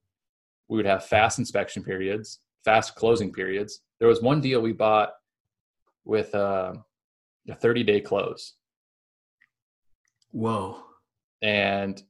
We 0.69 0.77
would 0.77 0.87
have 0.87 1.07
fast 1.07 1.39
inspection 1.39 1.83
periods, 1.83 2.41
fast 2.65 2.95
closing 2.95 3.33
periods. 3.33 3.81
There 3.99 4.09
was 4.09 4.23
one 4.23 4.41
deal 4.41 4.61
we 4.61 4.73
bought 4.73 5.13
with 6.05 6.35
uh, 6.35 6.75
a 7.49 7.55
30 7.55 7.85
day 7.85 8.01
close. 8.01 8.55
Whoa. 10.33 10.83
And 11.43 12.03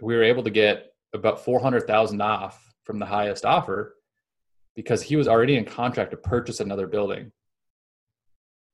we 0.00 0.14
were 0.14 0.22
able 0.22 0.42
to 0.42 0.50
get 0.50 0.92
about 1.12 1.44
400,000 1.44 2.20
off 2.20 2.72
from 2.84 2.98
the 2.98 3.06
highest 3.06 3.44
offer 3.44 3.96
because 4.76 5.02
he 5.02 5.16
was 5.16 5.28
already 5.28 5.56
in 5.56 5.64
contract 5.64 6.12
to 6.12 6.16
purchase 6.16 6.60
another 6.60 6.86
building. 6.86 7.32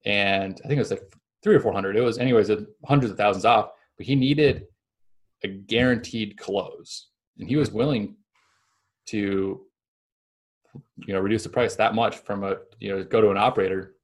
And 0.04 0.60
I 0.64 0.68
think 0.68 0.76
it 0.76 0.80
was 0.80 0.90
like 0.90 1.02
three 1.42 1.56
or 1.56 1.60
400. 1.60 1.96
It 1.96 2.00
was 2.00 2.18
anyways, 2.18 2.50
hundreds 2.84 3.10
of 3.10 3.16
thousands 3.16 3.44
off, 3.44 3.70
but 3.96 4.06
he 4.06 4.14
needed 4.14 4.66
a 5.42 5.48
guaranteed 5.48 6.38
close 6.38 7.08
and 7.38 7.48
he 7.48 7.56
was 7.56 7.68
mm-hmm. 7.68 7.78
willing 7.78 8.16
to 9.06 9.62
you 11.06 11.14
know 11.14 11.20
reduce 11.20 11.42
the 11.42 11.48
price 11.48 11.76
that 11.76 11.94
much 11.94 12.16
from 12.16 12.44
a 12.44 12.56
you 12.78 12.90
know 12.90 13.04
go 13.04 13.20
to 13.20 13.30
an 13.30 13.36
operator 13.36 13.94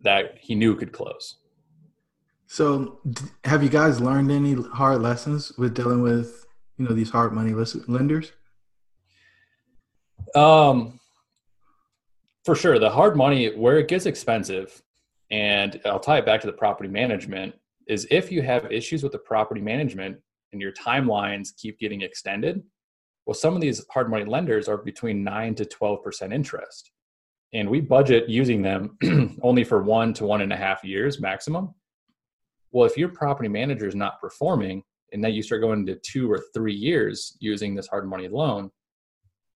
that 0.00 0.38
he 0.40 0.54
knew 0.54 0.74
could 0.74 0.92
close 0.92 1.38
so 2.52 3.00
have 3.44 3.62
you 3.62 3.68
guys 3.68 4.00
learned 4.00 4.30
any 4.30 4.54
hard 4.54 5.00
lessons 5.00 5.52
with 5.58 5.74
dealing 5.74 6.02
with 6.02 6.46
you 6.76 6.86
know 6.86 6.94
these 6.94 7.10
hard 7.10 7.32
money 7.32 7.52
lenders 7.88 8.32
um 10.34 10.98
for 12.44 12.54
sure 12.54 12.78
the 12.78 12.90
hard 12.90 13.16
money 13.16 13.54
where 13.56 13.78
it 13.78 13.88
gets 13.88 14.06
expensive 14.06 14.82
and 15.30 15.80
i'll 15.86 16.00
tie 16.00 16.18
it 16.18 16.26
back 16.26 16.40
to 16.40 16.46
the 16.46 16.52
property 16.52 16.88
management 16.88 17.54
is 17.86 18.06
if 18.10 18.30
you 18.30 18.42
have 18.42 18.70
issues 18.70 19.02
with 19.02 19.12
the 19.12 19.18
property 19.18 19.60
management 19.60 20.16
and 20.52 20.60
your 20.60 20.72
timelines 20.72 21.48
keep 21.56 21.78
getting 21.78 22.02
extended, 22.02 22.62
well, 23.26 23.34
some 23.34 23.54
of 23.54 23.60
these 23.60 23.84
hard 23.90 24.10
money 24.10 24.24
lenders 24.24 24.68
are 24.68 24.78
between 24.78 25.24
9 25.24 25.54
to 25.56 25.64
12% 25.64 26.32
interest. 26.32 26.90
And 27.52 27.68
we 27.68 27.80
budget 27.80 28.28
using 28.28 28.62
them 28.62 28.96
only 29.42 29.64
for 29.64 29.82
one 29.82 30.12
to 30.14 30.24
one 30.24 30.40
and 30.40 30.52
a 30.52 30.56
half 30.56 30.82
years 30.84 31.20
maximum. 31.20 31.74
Well, 32.72 32.86
if 32.86 32.96
your 32.96 33.08
property 33.08 33.48
manager 33.48 33.86
is 33.86 33.94
not 33.94 34.20
performing 34.20 34.82
and 35.12 35.22
then 35.22 35.34
you 35.34 35.42
start 35.42 35.60
going 35.60 35.86
to 35.86 35.96
two 35.96 36.30
or 36.30 36.42
three 36.54 36.74
years 36.74 37.36
using 37.38 37.74
this 37.74 37.86
hard 37.86 38.08
money 38.08 38.28
loan, 38.28 38.70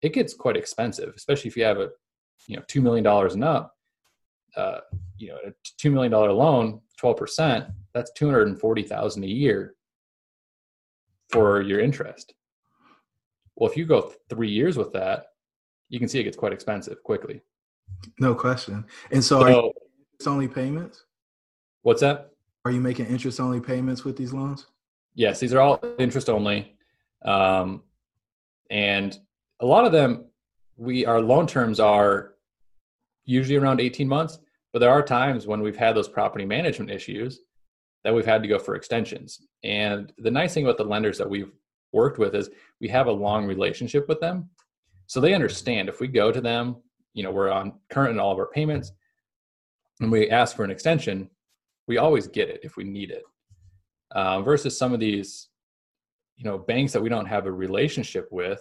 it 0.02 0.12
gets 0.12 0.34
quite 0.34 0.56
expensive, 0.56 1.14
especially 1.16 1.48
if 1.48 1.56
you 1.56 1.64
have 1.64 1.78
a 1.78 1.88
you 2.46 2.56
know 2.56 2.62
$2 2.62 2.82
million 2.82 3.06
and 3.06 3.44
up. 3.44 3.72
Uh, 4.56 4.80
you 5.18 5.28
know, 5.28 5.36
a 5.46 5.52
$2 5.82 5.92
million 5.92 6.12
loan, 6.12 6.80
12%, 7.00 7.70
that's 7.92 8.10
240,000 8.12 9.24
a 9.24 9.26
year 9.26 9.74
for 11.30 11.60
your 11.60 11.80
interest. 11.80 12.34
Well, 13.54 13.70
if 13.70 13.76
you 13.76 13.84
go 13.84 14.12
three 14.30 14.50
years 14.50 14.76
with 14.76 14.92
that, 14.92 15.26
you 15.88 15.98
can 15.98 16.08
see 16.08 16.20
it 16.20 16.24
gets 16.24 16.36
quite 16.36 16.52
expensive 16.52 17.02
quickly. 17.02 17.42
No 18.18 18.34
question. 18.34 18.84
And 19.10 19.22
so, 19.22 19.40
so 19.40 19.46
are 19.46 19.50
you 19.50 19.72
only 20.26 20.48
payments? 20.48 21.04
What's 21.82 22.00
that? 22.00 22.30
Are 22.66 22.72
you 22.72 22.80
making 22.80 23.06
interest 23.06 23.38
only 23.38 23.60
payments 23.60 24.02
with 24.02 24.16
these 24.16 24.32
loans? 24.32 24.66
Yes, 25.14 25.38
these 25.38 25.54
are 25.54 25.60
all 25.60 25.80
interest 26.00 26.28
only. 26.28 26.74
Um, 27.24 27.84
and 28.70 29.16
a 29.60 29.66
lot 29.66 29.84
of 29.84 29.92
them, 29.92 30.24
we 30.76 31.06
our 31.06 31.20
loan 31.20 31.46
terms 31.46 31.78
are 31.78 32.32
usually 33.24 33.54
around 33.54 33.80
18 33.80 34.08
months, 34.08 34.40
but 34.72 34.80
there 34.80 34.90
are 34.90 35.00
times 35.00 35.46
when 35.46 35.60
we've 35.62 35.76
had 35.76 35.94
those 35.94 36.08
property 36.08 36.44
management 36.44 36.90
issues 36.90 37.38
that 38.02 38.12
we've 38.12 38.26
had 38.26 38.42
to 38.42 38.48
go 38.48 38.58
for 38.58 38.74
extensions. 38.74 39.42
And 39.62 40.12
the 40.18 40.32
nice 40.32 40.52
thing 40.52 40.64
about 40.64 40.76
the 40.76 40.82
lenders 40.82 41.18
that 41.18 41.30
we've 41.30 41.52
worked 41.92 42.18
with 42.18 42.34
is 42.34 42.50
we 42.80 42.88
have 42.88 43.06
a 43.06 43.12
long 43.12 43.46
relationship 43.46 44.08
with 44.08 44.18
them. 44.18 44.50
So 45.06 45.20
they 45.20 45.34
understand 45.34 45.88
if 45.88 46.00
we 46.00 46.08
go 46.08 46.32
to 46.32 46.40
them, 46.40 46.78
you 47.14 47.22
know, 47.22 47.30
we're 47.30 47.48
on 47.48 47.74
current 47.90 48.10
in 48.10 48.18
all 48.18 48.32
of 48.32 48.40
our 48.40 48.48
payments 48.48 48.90
and 50.00 50.10
we 50.10 50.30
ask 50.30 50.56
for 50.56 50.64
an 50.64 50.72
extension, 50.72 51.30
we 51.86 51.98
always 51.98 52.26
get 52.26 52.48
it 52.48 52.60
if 52.62 52.76
we 52.76 52.84
need 52.84 53.10
it. 53.10 53.22
Uh, 54.12 54.40
versus 54.42 54.76
some 54.76 54.92
of 54.92 55.00
these, 55.00 55.48
you 56.36 56.44
know, 56.44 56.58
banks 56.58 56.92
that 56.92 57.02
we 57.02 57.08
don't 57.08 57.26
have 57.26 57.46
a 57.46 57.52
relationship 57.52 58.28
with, 58.30 58.60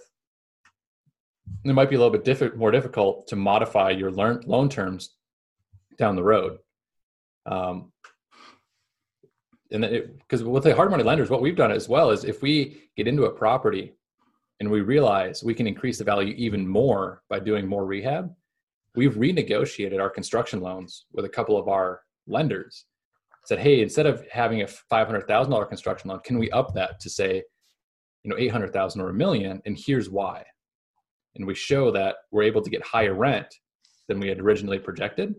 it 1.64 1.74
might 1.74 1.90
be 1.90 1.96
a 1.96 2.00
little 2.00 2.12
bit 2.12 2.24
diff- 2.24 2.56
more 2.56 2.72
difficult 2.72 3.28
to 3.28 3.36
modify 3.36 3.92
your 3.92 4.12
loan, 4.12 4.42
loan 4.46 4.70
terms 4.70 5.16
down 5.98 6.16
the 6.16 6.24
road. 6.24 6.58
Um, 7.46 7.92
and 9.72 9.84
because 10.20 10.44
with 10.44 10.64
the 10.64 10.76
hard 10.76 10.92
money 10.92 11.04
lenders, 11.04 11.30
what 11.30 11.42
we've 11.42 11.56
done 11.56 11.72
as 11.72 11.90
well 11.90 12.12
is 12.12 12.24
if 12.24 12.42
we 12.42 12.90
get 12.96 13.08
into 13.08 13.26
a 13.26 13.32
property 13.32 13.94
and 14.60 14.70
we 14.70 14.82
realize 14.82 15.44
we 15.44 15.54
can 15.54 15.68
increase 15.68 15.98
the 15.98 16.04
value 16.04 16.34
even 16.38 16.68
more 16.68 17.24
by 17.30 17.40
doing 17.40 17.68
more 17.68 17.86
rehab, 17.86 18.34
we've 18.96 19.16
renegotiated 19.16 20.00
our 20.00 20.10
construction 20.10 20.62
loans 20.62 21.06
with 21.12 21.26
a 21.26 21.30
couple 21.30 21.58
of 21.58 21.68
our 21.68 22.02
lenders. 22.28 22.86
Said, 23.46 23.60
hey, 23.60 23.82
instead 23.82 24.06
of 24.06 24.26
having 24.32 24.64
a 24.64 24.68
five 24.68 25.08
hundred 25.08 25.28
thousand 25.28 25.52
dollar 25.52 25.66
construction 25.66 26.10
loan, 26.10 26.20
can 26.24 26.40
we 26.40 26.50
up 26.52 26.74
that 26.74 27.00
to 27.00 27.10
say, 27.10 27.44
you 28.24 28.30
know, 28.30 28.38
eight 28.38 28.52
hundred 28.52 28.74
thousand 28.74 29.02
or 29.02 29.10
a 29.10 29.14
million? 29.14 29.62
And 29.66 29.78
here's 29.78 30.10
why. 30.10 30.44
And 31.36 31.46
we 31.46 31.54
show 31.54 31.92
that 31.92 32.16
we're 32.32 32.44
able 32.44 32.62
to 32.62 32.70
get 32.70 32.84
higher 32.84 33.14
rent 33.14 33.48
than 34.08 34.20
we 34.20 34.30
had 34.30 34.40
originally 34.40 34.80
projected. 34.80 35.36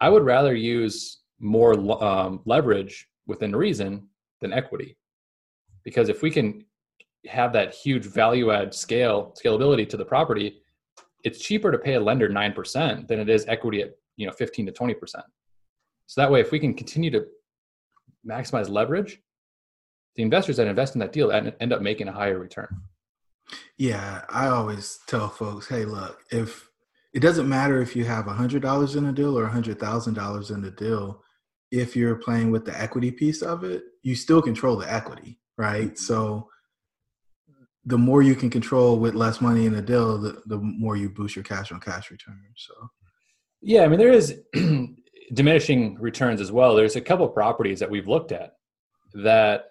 I 0.00 0.08
would 0.08 0.24
rather 0.24 0.54
use 0.54 1.20
more 1.40 1.74
um, 2.02 2.40
leverage 2.44 3.08
within 3.26 3.56
reason 3.56 4.08
than 4.40 4.52
equity. 4.52 4.96
Because 5.84 6.08
if 6.08 6.22
we 6.22 6.30
can 6.30 6.64
have 7.26 7.52
that 7.54 7.74
huge 7.74 8.04
value 8.04 8.50
add 8.50 8.74
scale 8.74 9.34
scalability 9.42 9.88
to 9.88 9.96
the 9.96 10.04
property, 10.04 10.60
it's 11.24 11.40
cheaper 11.40 11.72
to 11.72 11.78
pay 11.78 11.94
a 11.94 12.00
lender 12.00 12.28
nine 12.28 12.52
percent 12.52 13.08
than 13.08 13.18
it 13.18 13.28
is 13.28 13.46
equity 13.48 13.82
at 13.82 13.92
you 14.16 14.26
know 14.26 14.32
fifteen 14.32 14.66
to 14.66 14.72
twenty 14.72 14.94
percent. 14.94 15.24
So 16.06 16.20
that 16.20 16.30
way, 16.30 16.40
if 16.40 16.50
we 16.52 16.58
can 16.58 16.74
continue 16.74 17.10
to 17.10 17.26
maximize 18.28 18.68
leverage, 18.68 19.20
the 20.16 20.22
investors 20.22 20.56
that 20.56 20.66
invest 20.66 20.94
in 20.94 21.00
that 21.00 21.12
deal 21.12 21.32
end 21.32 21.72
up 21.72 21.82
making 21.82 22.08
a 22.08 22.12
higher 22.12 22.38
return. 22.38 22.82
Yeah, 23.76 24.22
I 24.28 24.46
always 24.46 25.00
tell 25.06 25.28
folks, 25.28 25.68
hey, 25.68 25.84
look, 25.84 26.20
if 26.30 26.68
it 27.12 27.20
doesn't 27.20 27.48
matter 27.48 27.80
if 27.80 27.94
you 27.94 28.04
have 28.04 28.26
a 28.26 28.32
hundred 28.32 28.62
dollars 28.62 28.96
in 28.96 29.06
a 29.06 29.12
deal 29.12 29.38
or 29.38 29.44
a 29.44 29.50
hundred 29.50 29.78
thousand 29.78 30.14
dollars 30.14 30.50
in 30.50 30.64
a 30.64 30.70
deal, 30.70 31.22
if 31.70 31.96
you're 31.96 32.16
playing 32.16 32.50
with 32.50 32.64
the 32.64 32.80
equity 32.80 33.10
piece 33.10 33.42
of 33.42 33.64
it, 33.64 33.82
you 34.02 34.14
still 34.14 34.40
control 34.40 34.76
the 34.76 34.92
equity, 34.92 35.40
right? 35.58 35.88
Mm-hmm. 35.88 35.96
So 35.96 36.48
the 37.84 37.98
more 37.98 38.22
you 38.22 38.34
can 38.34 38.48
control 38.48 38.98
with 38.98 39.14
less 39.14 39.40
money 39.40 39.66
in 39.66 39.74
a 39.74 39.82
deal, 39.82 40.18
the, 40.18 40.42
the 40.46 40.58
more 40.58 40.96
you 40.96 41.10
boost 41.10 41.36
your 41.36 41.44
cash 41.44 41.70
on 41.70 41.80
cash 41.80 42.10
return. 42.10 42.40
So 42.56 42.72
yeah, 43.60 43.82
I 43.82 43.88
mean 43.88 43.98
there 43.98 44.12
is 44.12 44.40
diminishing 45.32 45.96
returns 46.00 46.40
as 46.40 46.52
well. 46.52 46.74
There's 46.74 46.96
a 46.96 47.00
couple 47.00 47.26
properties 47.28 47.80
that 47.80 47.90
we've 47.90 48.08
looked 48.08 48.32
at 48.32 48.56
that 49.14 49.66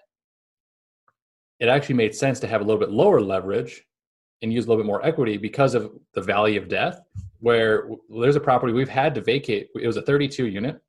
it 1.59 1.69
actually 1.69 1.95
made 1.95 2.15
sense 2.15 2.39
to 2.41 2.47
have 2.47 2.61
a 2.61 2.63
little 2.63 2.79
bit 2.79 2.91
lower 2.91 3.21
leverage 3.21 3.83
and 4.41 4.51
use 4.51 4.65
a 4.65 4.69
little 4.69 4.83
bit 4.83 4.87
more 4.87 5.05
equity 5.05 5.37
because 5.37 5.75
of 5.75 5.91
the 6.13 6.21
valley 6.21 6.57
of 6.57 6.67
death. 6.67 7.01
Where 7.39 7.89
there's 8.09 8.37
a 8.37 8.41
property 8.41 8.73
we've 8.73 8.87
had 8.87 9.13
to 9.15 9.21
vacate. 9.21 9.69
It 9.75 9.87
was 9.87 9.97
a 9.97 10.01
32 10.01 10.47
unit 10.47 10.81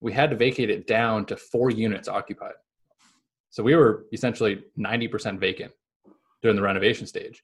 we 0.00 0.12
had 0.12 0.30
to 0.30 0.36
vacate 0.36 0.70
it 0.70 0.86
down 0.86 1.24
to 1.26 1.36
four 1.36 1.70
units 1.70 2.08
occupied. 2.08 2.54
So 3.50 3.62
we 3.62 3.74
were 3.74 4.04
essentially 4.12 4.64
90% 4.78 5.38
vacant 5.38 5.72
during 6.42 6.56
the 6.56 6.62
renovation 6.62 7.06
stage. 7.06 7.42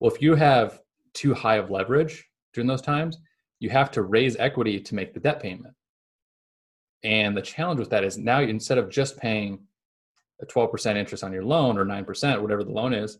Well, 0.00 0.10
if 0.12 0.20
you 0.22 0.34
have 0.34 0.80
too 1.14 1.34
high 1.34 1.56
of 1.56 1.70
leverage 1.70 2.26
during 2.52 2.66
those 2.66 2.82
times, 2.82 3.18
you 3.60 3.70
have 3.70 3.90
to 3.92 4.02
raise 4.02 4.36
equity 4.36 4.80
to 4.80 4.94
make 4.94 5.14
the 5.14 5.20
debt 5.20 5.40
payment. 5.40 5.74
And 7.04 7.36
the 7.36 7.42
challenge 7.42 7.80
with 7.80 7.90
that 7.90 8.04
is 8.04 8.18
now 8.18 8.40
instead 8.40 8.78
of 8.78 8.90
just 8.90 9.18
paying 9.18 9.60
a 10.40 10.46
12% 10.46 10.96
interest 10.96 11.24
on 11.24 11.32
your 11.32 11.44
loan 11.44 11.78
or 11.78 11.84
9%, 11.84 12.42
whatever 12.42 12.64
the 12.64 12.72
loan 12.72 12.92
is, 12.92 13.18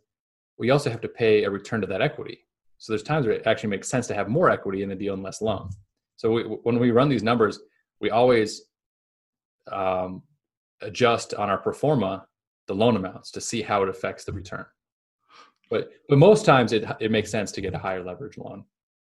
we 0.59 0.71
also 0.71 0.91
have 0.91 1.01
to 1.01 1.09
pay 1.09 1.45
a 1.45 1.51
return 1.51 1.81
to 1.81 1.87
that 1.87 2.03
equity. 2.03 2.41
So 2.79 2.93
there's 2.93 3.03
times 3.03 3.27
where 3.27 3.35
it 3.35 3.47
actually 3.47 3.71
makes 3.71 3.89
sense 3.89 4.07
to 4.09 4.15
have 4.15 4.29
more 4.29 4.51
equity 4.51 4.83
in 4.83 4.91
a 4.91 4.97
deal 4.97 5.15
and 5.15 5.23
less 5.23 5.43
loan. 5.43 5.71
So 6.17 6.33
we, 6.33 6.43
when 6.43 6.79
we 6.79 6.91
run 6.91 7.09
these 7.09 7.23
numbers, 7.23 7.61
we 8.01 8.11
always 8.11 8.63
um, 9.71 10.23
adjust 10.81 11.35
on 11.35 11.51
our 11.51 11.59
pro 11.59 11.73
forma 11.73 12.27
the 12.67 12.75
loan 12.75 12.97
amounts 12.97 13.31
to 13.33 13.41
see 13.41 13.63
how 13.63 13.83
it 13.83 13.89
affects 13.89 14.25
the 14.25 14.33
return. 14.33 14.67
But 15.71 15.91
but 16.09 16.19
most 16.19 16.45
times 16.45 16.73
it 16.73 16.85
it 17.01 17.11
makes 17.11 17.31
sense 17.31 17.53
to 17.53 17.61
get 17.61 17.75
a 17.75 17.79
higher 17.79 18.03
leverage 18.03 18.39
loan. 18.39 18.65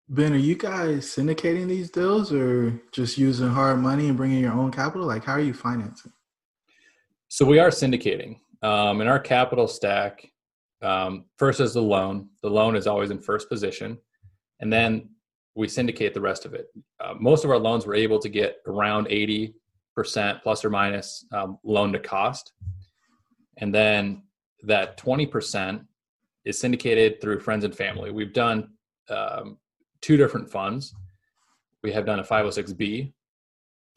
Ben, 0.07 0.33
are 0.33 0.37
you 0.37 0.55
guys 0.55 1.07
syndicating 1.07 1.67
these 1.67 1.89
deals 1.89 2.31
or 2.31 2.79
just 2.91 3.17
using 3.17 3.49
hard 3.49 3.79
money 3.79 4.07
and 4.07 4.15
bringing 4.15 4.39
your 4.39 4.53
own 4.53 4.71
capital? 4.71 5.07
Like, 5.07 5.23
how 5.23 5.33
are 5.33 5.41
you 5.41 5.53
financing? 5.53 6.11
So 7.27 7.43
we 7.43 7.57
are 7.57 7.69
syndicating. 7.69 8.37
Um, 8.61 9.01
in 9.01 9.07
our 9.07 9.19
capital 9.19 9.67
stack, 9.67 10.31
um, 10.83 11.25
first 11.37 11.59
is 11.59 11.73
the 11.73 11.81
loan. 11.81 12.29
The 12.43 12.49
loan 12.49 12.75
is 12.75 12.85
always 12.85 13.09
in 13.09 13.19
first 13.19 13.49
position, 13.49 13.97
and 14.59 14.71
then 14.71 15.09
we 15.55 15.67
syndicate 15.67 16.13
the 16.13 16.21
rest 16.21 16.45
of 16.45 16.53
it. 16.53 16.67
Uh, 16.99 17.15
most 17.19 17.43
of 17.43 17.49
our 17.49 17.57
loans 17.57 17.87
were 17.87 17.95
able 17.95 18.19
to 18.19 18.29
get 18.29 18.57
around 18.67 19.07
eighty 19.09 19.55
percent 19.95 20.43
plus 20.43 20.63
or 20.63 20.69
minus 20.69 21.25
um, 21.31 21.57
loan 21.63 21.91
to 21.93 21.99
cost, 21.99 22.53
and 23.57 23.73
then 23.73 24.21
that 24.63 24.97
twenty 24.97 25.25
percent 25.25 25.81
is 26.45 26.59
syndicated 26.59 27.19
through 27.21 27.39
friends 27.39 27.65
and 27.65 27.75
family. 27.75 28.11
We've 28.11 28.33
done 28.33 28.69
um, 29.09 29.57
two 30.05 30.17
different 30.17 30.47
funds. 30.47 30.93
We 31.81 31.91
have 31.91 32.05
done 32.05 32.19
a 32.19 32.23
506B, 32.23 33.11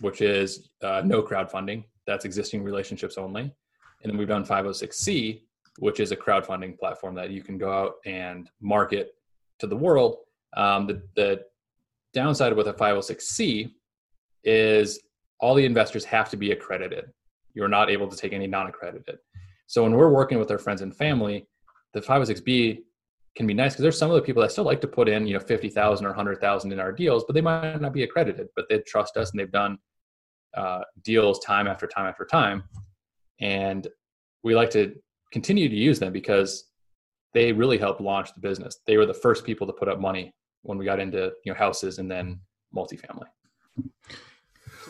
which 0.01 0.23
is 0.23 0.71
uh, 0.83 1.03
no 1.05 1.23
crowdfunding, 1.23 1.85
that's 2.07 2.25
existing 2.25 2.63
relationships 2.63 3.19
only. 3.19 3.43
And 3.43 4.11
then 4.11 4.17
we've 4.17 4.27
done 4.27 4.47
506C, 4.47 5.43
which 5.81 6.01
is 6.01 6.11
a 6.11 6.17
crowdfunding 6.17 6.79
platform 6.79 7.15
that 7.17 7.29
you 7.29 7.43
can 7.43 7.59
go 7.59 7.71
out 7.71 7.97
and 8.07 8.49
market 8.63 9.17
to 9.59 9.67
the 9.67 9.77
world. 9.77 10.17
Um, 10.57 10.87
the, 10.87 11.03
the 11.15 11.45
downside 12.15 12.55
with 12.55 12.69
a 12.69 12.73
506C 12.73 13.71
is 14.45 15.01
all 15.41 15.55
the 15.55 15.67
investors 15.67 16.07
have 16.07 16.31
to 16.31 16.39
be 16.39 16.53
accredited. 16.53 17.13
You're 17.53 17.69
not 17.69 17.91
able 17.91 18.09
to 18.09 18.17
take 18.17 18.33
any 18.33 18.47
non 18.47 18.67
accredited. 18.67 19.19
So 19.67 19.83
when 19.83 19.93
we're 19.93 20.09
working 20.09 20.39
with 20.39 20.51
our 20.51 20.59
friends 20.59 20.81
and 20.81 20.97
family, 20.97 21.47
the 21.93 22.01
506B 22.01 22.79
can 23.37 23.47
be 23.47 23.55
nice 23.55 23.73
because 23.73 23.83
there's 23.83 23.99
some 23.99 24.11
of 24.11 24.17
the 24.17 24.23
people 24.23 24.43
that 24.43 24.51
still 24.51 24.65
like 24.65 24.81
to 24.81 24.89
put 24.89 25.09
in, 25.09 25.27
you 25.27 25.35
know, 25.35 25.41
50,000 25.41 26.05
or 26.05 26.11
100,000 26.11 26.73
in 26.73 26.81
our 26.81 26.93
deals, 26.93 27.25
but 27.25 27.35
they 27.35 27.41
might 27.41 27.81
not 27.81 27.93
be 27.93 28.03
accredited, 28.03 28.49
but 28.57 28.69
they 28.69 28.79
trust 28.81 29.17
us 29.17 29.31
and 29.31 29.39
they've 29.39 29.53
done 29.53 29.79
uh, 30.57 30.81
deals 31.05 31.39
time 31.41 31.67
after 31.67 31.87
time 31.87 32.07
after 32.07 32.25
time. 32.25 32.65
And 33.41 33.87
we 34.43 34.55
like 34.55 34.71
to 34.71 34.95
continue 35.33 35.69
to 35.69 35.75
use 35.75 35.99
them 35.99 36.13
because 36.13 36.65
they 37.35 37.53
really 37.53 37.79
helped 37.79 38.01
launch 38.01 38.33
the 38.35 38.41
business. 38.41 38.81
They 38.87 38.97
were 38.97 39.07
the 39.07 39.15
first 39.15 39.45
people 39.45 39.67
to 39.67 39.73
put 39.73 39.89
up 39.89 40.01
money 40.01 40.35
when 40.63 40.79
we 40.79 40.85
got 40.85 41.01
into, 41.01 41.33
you 41.45 41.53
know, 41.53 41.59
houses 41.59 41.99
and 41.99 42.11
then 42.11 42.41
multifamily. 42.75 43.27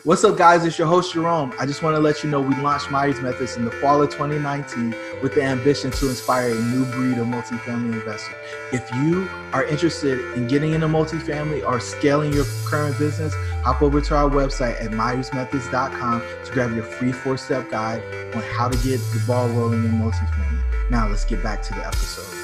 What's 0.05 0.23
up, 0.23 0.37
guys? 0.37 0.63
It's 0.63 0.79
your 0.79 0.87
host, 0.87 1.11
Jerome. 1.13 1.53
I 1.59 1.65
just 1.65 1.83
want 1.83 1.93
to 1.97 1.99
let 1.99 2.23
you 2.23 2.29
know 2.29 2.39
we 2.39 2.55
launched 2.61 2.89
Myers 2.89 3.19
Methods 3.19 3.57
in 3.57 3.65
the 3.65 3.71
fall 3.71 4.01
of 4.01 4.09
2019 4.09 4.95
with 5.21 5.35
the 5.35 5.43
ambition 5.43 5.91
to 5.91 6.07
inspire 6.07 6.51
a 6.51 6.55
new 6.55 6.85
breed 6.85 7.17
of 7.17 7.27
multifamily 7.27 7.91
investor. 7.91 8.33
If 8.71 8.89
you 8.95 9.27
are 9.51 9.65
interested 9.65 10.21
in 10.35 10.47
getting 10.47 10.71
into 10.71 10.87
multifamily 10.87 11.67
or 11.67 11.81
scaling 11.81 12.31
your 12.31 12.45
current 12.65 12.97
business, 12.97 13.33
hop 13.61 13.81
over 13.81 13.99
to 13.99 14.15
our 14.15 14.29
website 14.29 14.81
at 14.81 14.91
myersmethods.com 14.91 16.21
to 16.45 16.51
grab 16.53 16.73
your 16.73 16.85
free 16.85 17.11
four 17.11 17.35
step 17.35 17.69
guide 17.69 18.01
on 18.33 18.41
how 18.41 18.69
to 18.69 18.77
get 18.77 18.99
the 19.11 19.21
ball 19.27 19.49
rolling 19.49 19.83
in 19.83 19.91
multifamily. 19.91 20.89
Now, 20.89 21.09
let's 21.09 21.25
get 21.25 21.43
back 21.43 21.61
to 21.63 21.73
the 21.73 21.85
episode. 21.85 22.38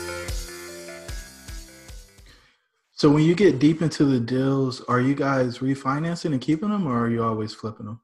So 2.98 3.12
when 3.12 3.24
you 3.24 3.36
get 3.36 3.60
deep 3.60 3.82
into 3.82 4.06
the 4.06 4.22
deals, 4.22 4.80
are 4.86 5.02
you 5.02 5.16
guys 5.16 5.60
refinancing 5.60 6.32
and 6.32 6.40
keeping 6.40 6.70
them, 6.70 6.88
or 6.88 6.98
are 6.98 7.10
you 7.10 7.26
always 7.26 7.54
flipping 7.54 7.88
them? 7.88 8.00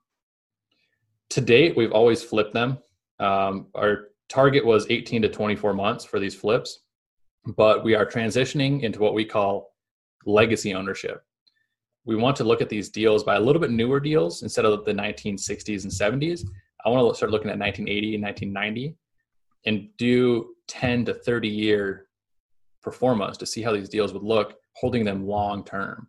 To 1.30 1.40
date, 1.40 1.78
we've 1.78 1.94
always 1.94 2.22
flipped 2.22 2.54
them. 2.54 2.78
Um, 3.18 3.68
our 3.74 4.10
target 4.28 4.66
was 4.66 4.86
18 4.90 5.22
to 5.22 5.30
24 5.30 5.74
months 5.74 6.04
for 6.04 6.20
these 6.20 6.36
flips, 6.36 6.82
but 7.56 7.86
we 7.86 7.96
are 7.96 8.06
transitioning 8.06 8.84
into 8.84 9.00
what 9.00 9.14
we 9.14 9.24
call 9.24 9.72
legacy 10.26 10.74
ownership. 10.74 11.24
We 12.04 12.18
want 12.18 12.36
to 12.38 12.44
look 12.44 12.62
at 12.62 12.68
these 12.68 12.90
deals 12.90 13.24
by 13.24 13.38
a 13.38 13.40
little 13.40 13.62
bit 13.62 13.72
newer 13.72 14.02
deals 14.02 14.44
instead 14.44 14.66
of 14.66 14.84
the 14.84 14.92
1960s 14.94 15.84
and 15.84 16.22
70s. 16.22 16.46
I 16.86 16.90
want 16.90 17.10
to 17.10 17.16
start 17.16 17.32
looking 17.32 17.50
at 17.50 17.58
1980 17.58 18.16
and 18.16 18.24
1990 18.24 18.98
and 19.68 19.88
do 19.98 20.54
10 20.68 21.06
to 21.06 21.14
30 21.14 21.48
year 21.48 22.08
pro 22.82 22.92
formas 22.92 23.38
to 23.38 23.46
see 23.46 23.62
how 23.62 23.72
these 23.72 23.88
deals 23.88 24.12
would 24.12 24.24
look 24.24 24.58
holding 24.76 25.04
them 25.06 25.28
long 25.28 25.64
term. 25.64 26.08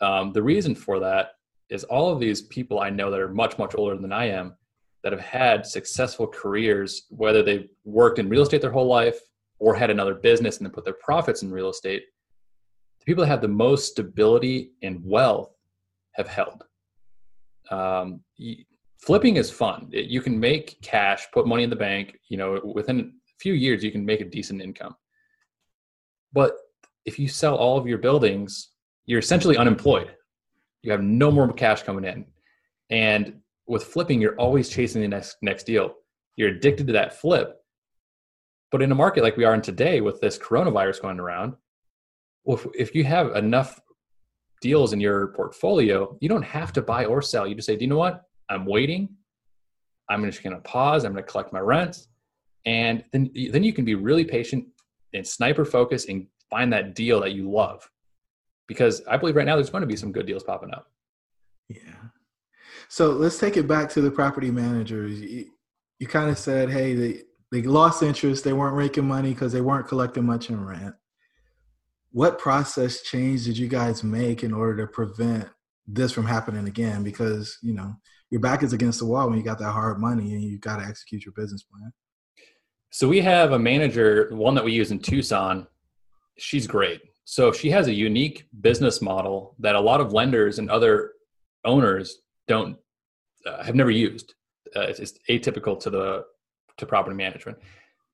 Um, 0.00 0.32
the 0.32 0.42
reason 0.42 0.74
for 0.74 1.00
that 1.00 1.32
is 1.70 1.84
all 1.84 2.12
of 2.12 2.20
these 2.20 2.42
people 2.42 2.80
I 2.80 2.90
know 2.90 3.10
that 3.10 3.20
are 3.20 3.28
much, 3.28 3.58
much 3.58 3.74
older 3.76 3.96
than 3.96 4.12
I 4.12 4.26
am 4.26 4.54
that 5.02 5.12
have 5.12 5.20
had 5.20 5.66
successful 5.66 6.26
careers, 6.26 7.04
whether 7.10 7.42
they've 7.42 7.68
worked 7.84 8.18
in 8.18 8.28
real 8.28 8.42
estate 8.42 8.62
their 8.62 8.72
whole 8.72 8.86
life 8.86 9.18
or 9.58 9.74
had 9.74 9.90
another 9.90 10.14
business 10.14 10.58
and 10.58 10.66
then 10.66 10.72
put 10.72 10.84
their 10.84 10.94
profits 10.94 11.42
in 11.42 11.50
real 11.50 11.70
estate, 11.70 12.04
the 13.00 13.04
people 13.04 13.22
that 13.22 13.28
have 13.28 13.42
the 13.42 13.48
most 13.48 13.90
stability 13.90 14.72
and 14.82 15.04
wealth 15.04 15.54
have 16.12 16.28
held. 16.28 16.64
Um, 17.70 18.20
flipping 18.98 19.36
is 19.36 19.50
fun. 19.50 19.88
It, 19.92 20.06
you 20.06 20.20
can 20.20 20.38
make 20.38 20.80
cash, 20.80 21.26
put 21.32 21.46
money 21.46 21.64
in 21.64 21.70
the 21.70 21.76
bank. 21.76 22.18
You 22.28 22.38
know, 22.38 22.60
within 22.74 23.00
a 23.00 23.04
few 23.38 23.52
years, 23.52 23.84
you 23.84 23.92
can 23.92 24.04
make 24.04 24.20
a 24.20 24.24
decent 24.24 24.62
income. 24.62 24.96
But 26.32 26.56
if 27.04 27.18
you 27.18 27.28
sell 27.28 27.56
all 27.56 27.78
of 27.78 27.86
your 27.86 27.98
buildings, 27.98 28.70
you're 29.06 29.18
essentially 29.18 29.56
unemployed. 29.56 30.14
You 30.82 30.92
have 30.92 31.02
no 31.02 31.30
more 31.30 31.52
cash 31.52 31.82
coming 31.82 32.04
in. 32.04 32.26
And 32.90 33.40
with 33.66 33.84
flipping, 33.84 34.20
you're 34.20 34.36
always 34.36 34.68
chasing 34.68 35.02
the 35.02 35.08
next 35.08 35.36
next 35.42 35.64
deal. 35.64 35.94
You're 36.36 36.50
addicted 36.50 36.86
to 36.88 36.92
that 36.94 37.18
flip. 37.18 37.56
But 38.70 38.82
in 38.82 38.90
a 38.90 38.94
market 38.94 39.22
like 39.22 39.36
we 39.36 39.44
are 39.44 39.54
in 39.54 39.62
today 39.62 40.00
with 40.00 40.20
this 40.20 40.38
coronavirus 40.38 41.00
going 41.00 41.20
around, 41.20 41.54
well, 42.44 42.58
if, 42.58 42.66
if 42.74 42.94
you 42.94 43.04
have 43.04 43.36
enough 43.36 43.80
deals 44.60 44.92
in 44.92 45.00
your 45.00 45.28
portfolio, 45.28 46.16
you 46.20 46.28
don't 46.28 46.42
have 46.42 46.72
to 46.72 46.82
buy 46.82 47.04
or 47.04 47.22
sell. 47.22 47.46
You 47.46 47.54
just 47.54 47.66
say, 47.66 47.76
do 47.76 47.84
you 47.84 47.88
know 47.88 47.98
what? 47.98 48.22
I'm 48.50 48.66
waiting. 48.66 49.08
I'm 50.08 50.24
just 50.24 50.42
going 50.42 50.56
to 50.56 50.62
pause. 50.62 51.04
I'm 51.04 51.12
going 51.12 51.24
to 51.24 51.30
collect 51.30 51.52
my 51.52 51.60
rents. 51.60 52.08
And 52.66 53.04
then, 53.12 53.30
then 53.52 53.62
you 53.62 53.72
can 53.72 53.84
be 53.84 53.94
really 53.94 54.24
patient 54.24 54.66
and 55.12 55.26
sniper 55.26 55.64
focus 55.64 56.06
and 56.06 56.26
find 56.54 56.72
that 56.72 56.94
deal 56.94 57.20
that 57.20 57.32
you 57.32 57.50
love. 57.50 57.90
Because 58.68 59.02
i 59.08 59.16
believe 59.16 59.36
right 59.36 59.44
now 59.44 59.56
there's 59.56 59.70
going 59.70 59.82
to 59.82 59.86
be 59.86 59.96
some 59.96 60.12
good 60.12 60.26
deals 60.26 60.44
popping 60.44 60.72
up. 60.72 60.86
Yeah. 61.68 62.10
So 62.88 63.10
let's 63.10 63.38
take 63.38 63.56
it 63.56 63.66
back 63.66 63.90
to 63.90 64.00
the 64.00 64.10
property 64.10 64.50
managers. 64.50 65.20
You, 65.20 65.50
you 65.98 66.06
kind 66.06 66.30
of 66.30 66.38
said 66.38 66.70
hey 66.70 66.94
they, 66.94 67.22
they 67.50 67.62
lost 67.62 68.02
interest 68.02 68.44
they 68.44 68.52
weren't 68.52 68.76
making 68.76 69.06
money 69.06 69.30
because 69.30 69.52
they 69.52 69.60
weren't 69.60 69.88
collecting 69.88 70.24
much 70.24 70.48
in 70.48 70.64
rent. 70.64 70.94
What 72.12 72.38
process 72.38 73.02
change 73.02 73.44
did 73.44 73.58
you 73.58 73.66
guys 73.66 74.04
make 74.04 74.44
in 74.44 74.54
order 74.54 74.86
to 74.86 74.92
prevent 74.92 75.48
this 75.86 76.12
from 76.12 76.26
happening 76.26 76.66
again? 76.68 77.02
Because 77.02 77.58
you 77.62 77.74
know 77.74 77.94
your 78.30 78.40
back 78.40 78.62
is 78.62 78.72
against 78.72 79.00
the 79.00 79.06
wall 79.06 79.28
when 79.28 79.38
you 79.38 79.44
got 79.44 79.58
that 79.58 79.72
hard 79.72 79.98
money 79.98 80.34
and 80.34 80.42
you 80.42 80.58
got 80.58 80.76
to 80.76 80.86
execute 80.86 81.24
your 81.24 81.34
business 81.34 81.64
plan. 81.64 81.92
So 82.90 83.08
we 83.08 83.20
have 83.22 83.52
a 83.52 83.58
manager 83.58 84.28
one 84.30 84.54
that 84.54 84.64
we 84.64 84.72
use 84.72 84.92
in 84.92 85.00
tucson 85.00 85.66
she's 86.36 86.66
great. 86.66 87.00
So 87.24 87.52
she 87.52 87.70
has 87.70 87.88
a 87.88 87.94
unique 87.94 88.46
business 88.60 89.00
model 89.00 89.54
that 89.58 89.74
a 89.74 89.80
lot 89.80 90.00
of 90.00 90.12
lenders 90.12 90.58
and 90.58 90.70
other 90.70 91.12
owners 91.64 92.18
don't 92.46 92.76
uh, 93.46 93.62
have 93.62 93.74
never 93.74 93.90
used. 93.90 94.34
Uh, 94.76 94.82
it's, 94.82 95.00
it's, 95.00 95.18
atypical 95.28 95.78
to 95.80 95.90
the 95.90 96.24
to 96.76 96.86
property 96.86 97.16
management. 97.16 97.58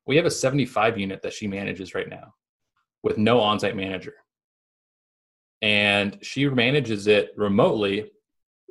We 0.07 0.17
have 0.17 0.27
a 0.27 0.31
75 0.31 0.99
unit 0.99 1.23
that 1.23 1.33
she 1.33 1.47
manages 1.47 1.95
right 1.95 2.09
now 2.09 2.35
with 3.03 3.17
no 3.17 3.41
on-site 3.41 3.77
manager. 3.77 4.15
And 5.63 6.19
she 6.23 6.49
manages 6.49 7.07
it 7.07 7.31
remotely. 7.37 8.11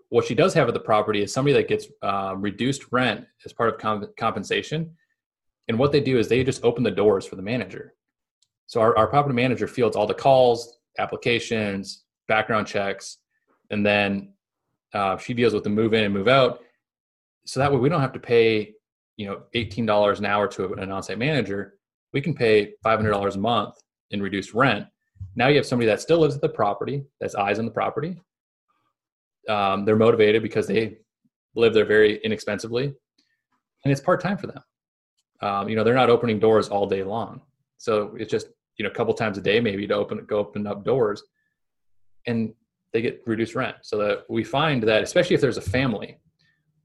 What 0.09 0.25
she 0.25 0.35
does 0.35 0.53
have 0.53 0.67
at 0.67 0.73
the 0.73 0.79
property 0.79 1.21
is 1.21 1.33
somebody 1.33 1.53
that 1.53 1.67
gets 1.67 1.87
um, 2.01 2.41
reduced 2.41 2.91
rent 2.91 3.25
as 3.45 3.53
part 3.53 3.69
of 3.69 3.79
comp- 3.79 4.15
compensation. 4.17 4.95
And 5.67 5.77
what 5.77 5.91
they 5.91 6.01
do 6.01 6.17
is 6.17 6.27
they 6.27 6.43
just 6.43 6.63
open 6.63 6.83
the 6.83 6.91
doors 6.91 7.25
for 7.25 7.35
the 7.35 7.41
manager. 7.41 7.93
So 8.71 8.75
our, 8.83 8.91
our 8.99 9.07
property 9.07 9.35
manager 9.35 9.67
fields 9.67 9.95
all 9.95 10.07
the 10.07 10.21
calls, 10.25 10.57
applications, 10.99 12.05
background 12.27 12.65
checks, 12.67 13.05
and 13.71 13.81
then 13.85 14.09
Uh, 14.99 15.17
she 15.17 15.33
deals 15.35 15.53
with 15.53 15.63
the 15.63 15.69
move 15.69 15.93
in 15.97 16.03
and 16.03 16.13
move 16.19 16.27
out. 16.27 16.53
So 17.45 17.59
that 17.59 17.71
way 17.71 17.79
we 17.79 17.89
don't 17.89 18.01
have 18.07 18.17
to 18.19 18.19
pay, 18.19 18.73
you 19.17 19.25
know, 19.27 19.37
$18 19.53 20.17
an 20.17 20.25
hour 20.25 20.47
to 20.55 20.73
an 20.81 20.91
on-site 20.91 21.19
manager. 21.19 21.61
We 22.11 22.21
can 22.21 22.33
pay 22.33 22.73
$500 22.83 23.35
a 23.35 23.37
month 23.37 23.75
in 24.09 24.17
reduced 24.27 24.51
rent. 24.55 24.87
Now 25.35 25.47
you 25.49 25.57
have 25.57 25.65
somebody 25.67 25.87
that 25.91 26.01
still 26.01 26.19
lives 26.23 26.35
at 26.35 26.41
the 26.41 26.49
property, 26.61 26.97
that's 27.19 27.35
eyes 27.35 27.59
on 27.59 27.65
the 27.65 27.71
property. 27.81 28.13
Um, 29.47 29.85
they're 29.85 30.03
motivated 30.07 30.41
because 30.41 30.65
they 30.67 30.97
live 31.53 31.73
there 31.75 31.85
very 31.95 32.11
inexpensively, 32.23 32.85
and 33.83 33.91
it's 33.91 34.01
part 34.01 34.21
time 34.21 34.37
for 34.41 34.47
them. 34.47 34.63
Um, 35.47 35.69
you 35.69 35.75
know, 35.75 35.83
they're 35.83 36.01
not 36.03 36.09
opening 36.09 36.39
doors 36.39 36.67
all 36.69 36.87
day 36.87 37.03
long, 37.03 37.41
so 37.77 38.15
it's 38.19 38.31
just 38.31 38.47
you 38.79 38.83
know 38.83 38.89
a 38.89 38.93
couple 38.93 39.13
times 39.13 39.37
a 39.37 39.41
day 39.41 39.59
maybe 39.59 39.85
to 39.85 39.93
open 39.93 40.25
go 40.25 40.39
open 40.39 40.65
up 40.65 40.83
doors, 40.83 41.21
and 42.25 42.53
they 42.93 43.01
get 43.01 43.21
reduced 43.27 43.53
rent. 43.53 43.75
So 43.83 43.97
that 43.99 44.23
we 44.29 44.43
find 44.43 44.81
that 44.83 45.03
especially 45.03 45.35
if 45.35 45.41
there's 45.41 45.57
a 45.57 45.61
family 45.61 46.17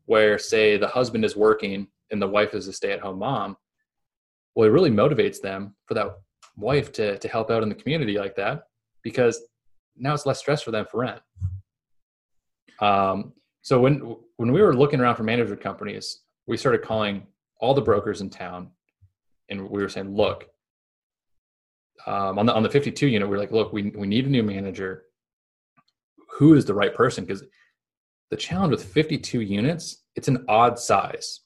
where 0.05 0.39
say 0.39 0.77
the 0.77 0.89
husband 0.89 1.25
is 1.25 1.35
working 1.35 1.87
and 2.11 2.21
the 2.21 2.27
wife 2.27 2.53
is 2.53 2.69
a 2.69 2.73
stay 2.73 2.93
at 2.93 3.01
home 3.01 3.21
mom, 3.21 3.57
well, 4.55 4.69
it 4.69 4.73
really 4.73 4.91
motivates 4.91 5.41
them 5.41 5.75
for 5.87 5.95
that 5.95 6.15
wife 6.57 6.93
to 6.93 7.17
to 7.19 7.29
help 7.29 7.51
out 7.51 7.63
in 7.63 7.69
the 7.69 7.75
community 7.75 8.19
like 8.19 8.35
that 8.37 8.65
because 9.03 9.41
now 9.97 10.13
it's 10.13 10.27
less 10.27 10.41
stress 10.41 10.63
for 10.63 10.73
them 10.73 10.87
for 10.91 11.01
rent. 11.01 11.21
Um, 12.81 13.33
so 13.63 13.81
when 13.81 14.17
when 14.37 14.51
we 14.51 14.61
were 14.61 14.75
looking 14.75 15.01
around 15.01 15.15
for 15.15 15.23
management 15.23 15.61
companies, 15.61 16.23
we 16.49 16.57
started 16.57 16.83
calling 16.83 17.27
all 17.61 17.73
the 17.73 17.81
brokers 17.81 18.21
in 18.21 18.31
town, 18.31 18.71
and 19.49 19.71
we 19.71 19.81
were 19.81 19.89
saying, 19.89 20.15
look, 20.15 20.49
um, 22.07 22.39
on 22.39 22.47
the 22.47 22.55
on 22.55 22.63
the 22.63 22.71
52 22.71 23.07
unit, 23.07 23.29
we 23.29 23.37
are 23.37 23.39
like, 23.39 23.53
look, 23.53 23.73
we 23.73 23.91
we 23.91 24.07
need 24.07 24.27
a 24.27 24.31
new 24.31 24.43
manager. 24.43 25.05
Who 26.39 26.55
is 26.55 26.65
the 26.65 26.75
right 26.75 26.95
person? 26.95 27.25
Because 27.25 27.45
the 28.31 28.37
challenge 28.37 28.73
with 28.73 28.85
52 28.85 29.41
units, 29.41 30.03
it's 30.17 30.29
an 30.29 30.45
odd 30.49 30.79
size. 30.79 31.41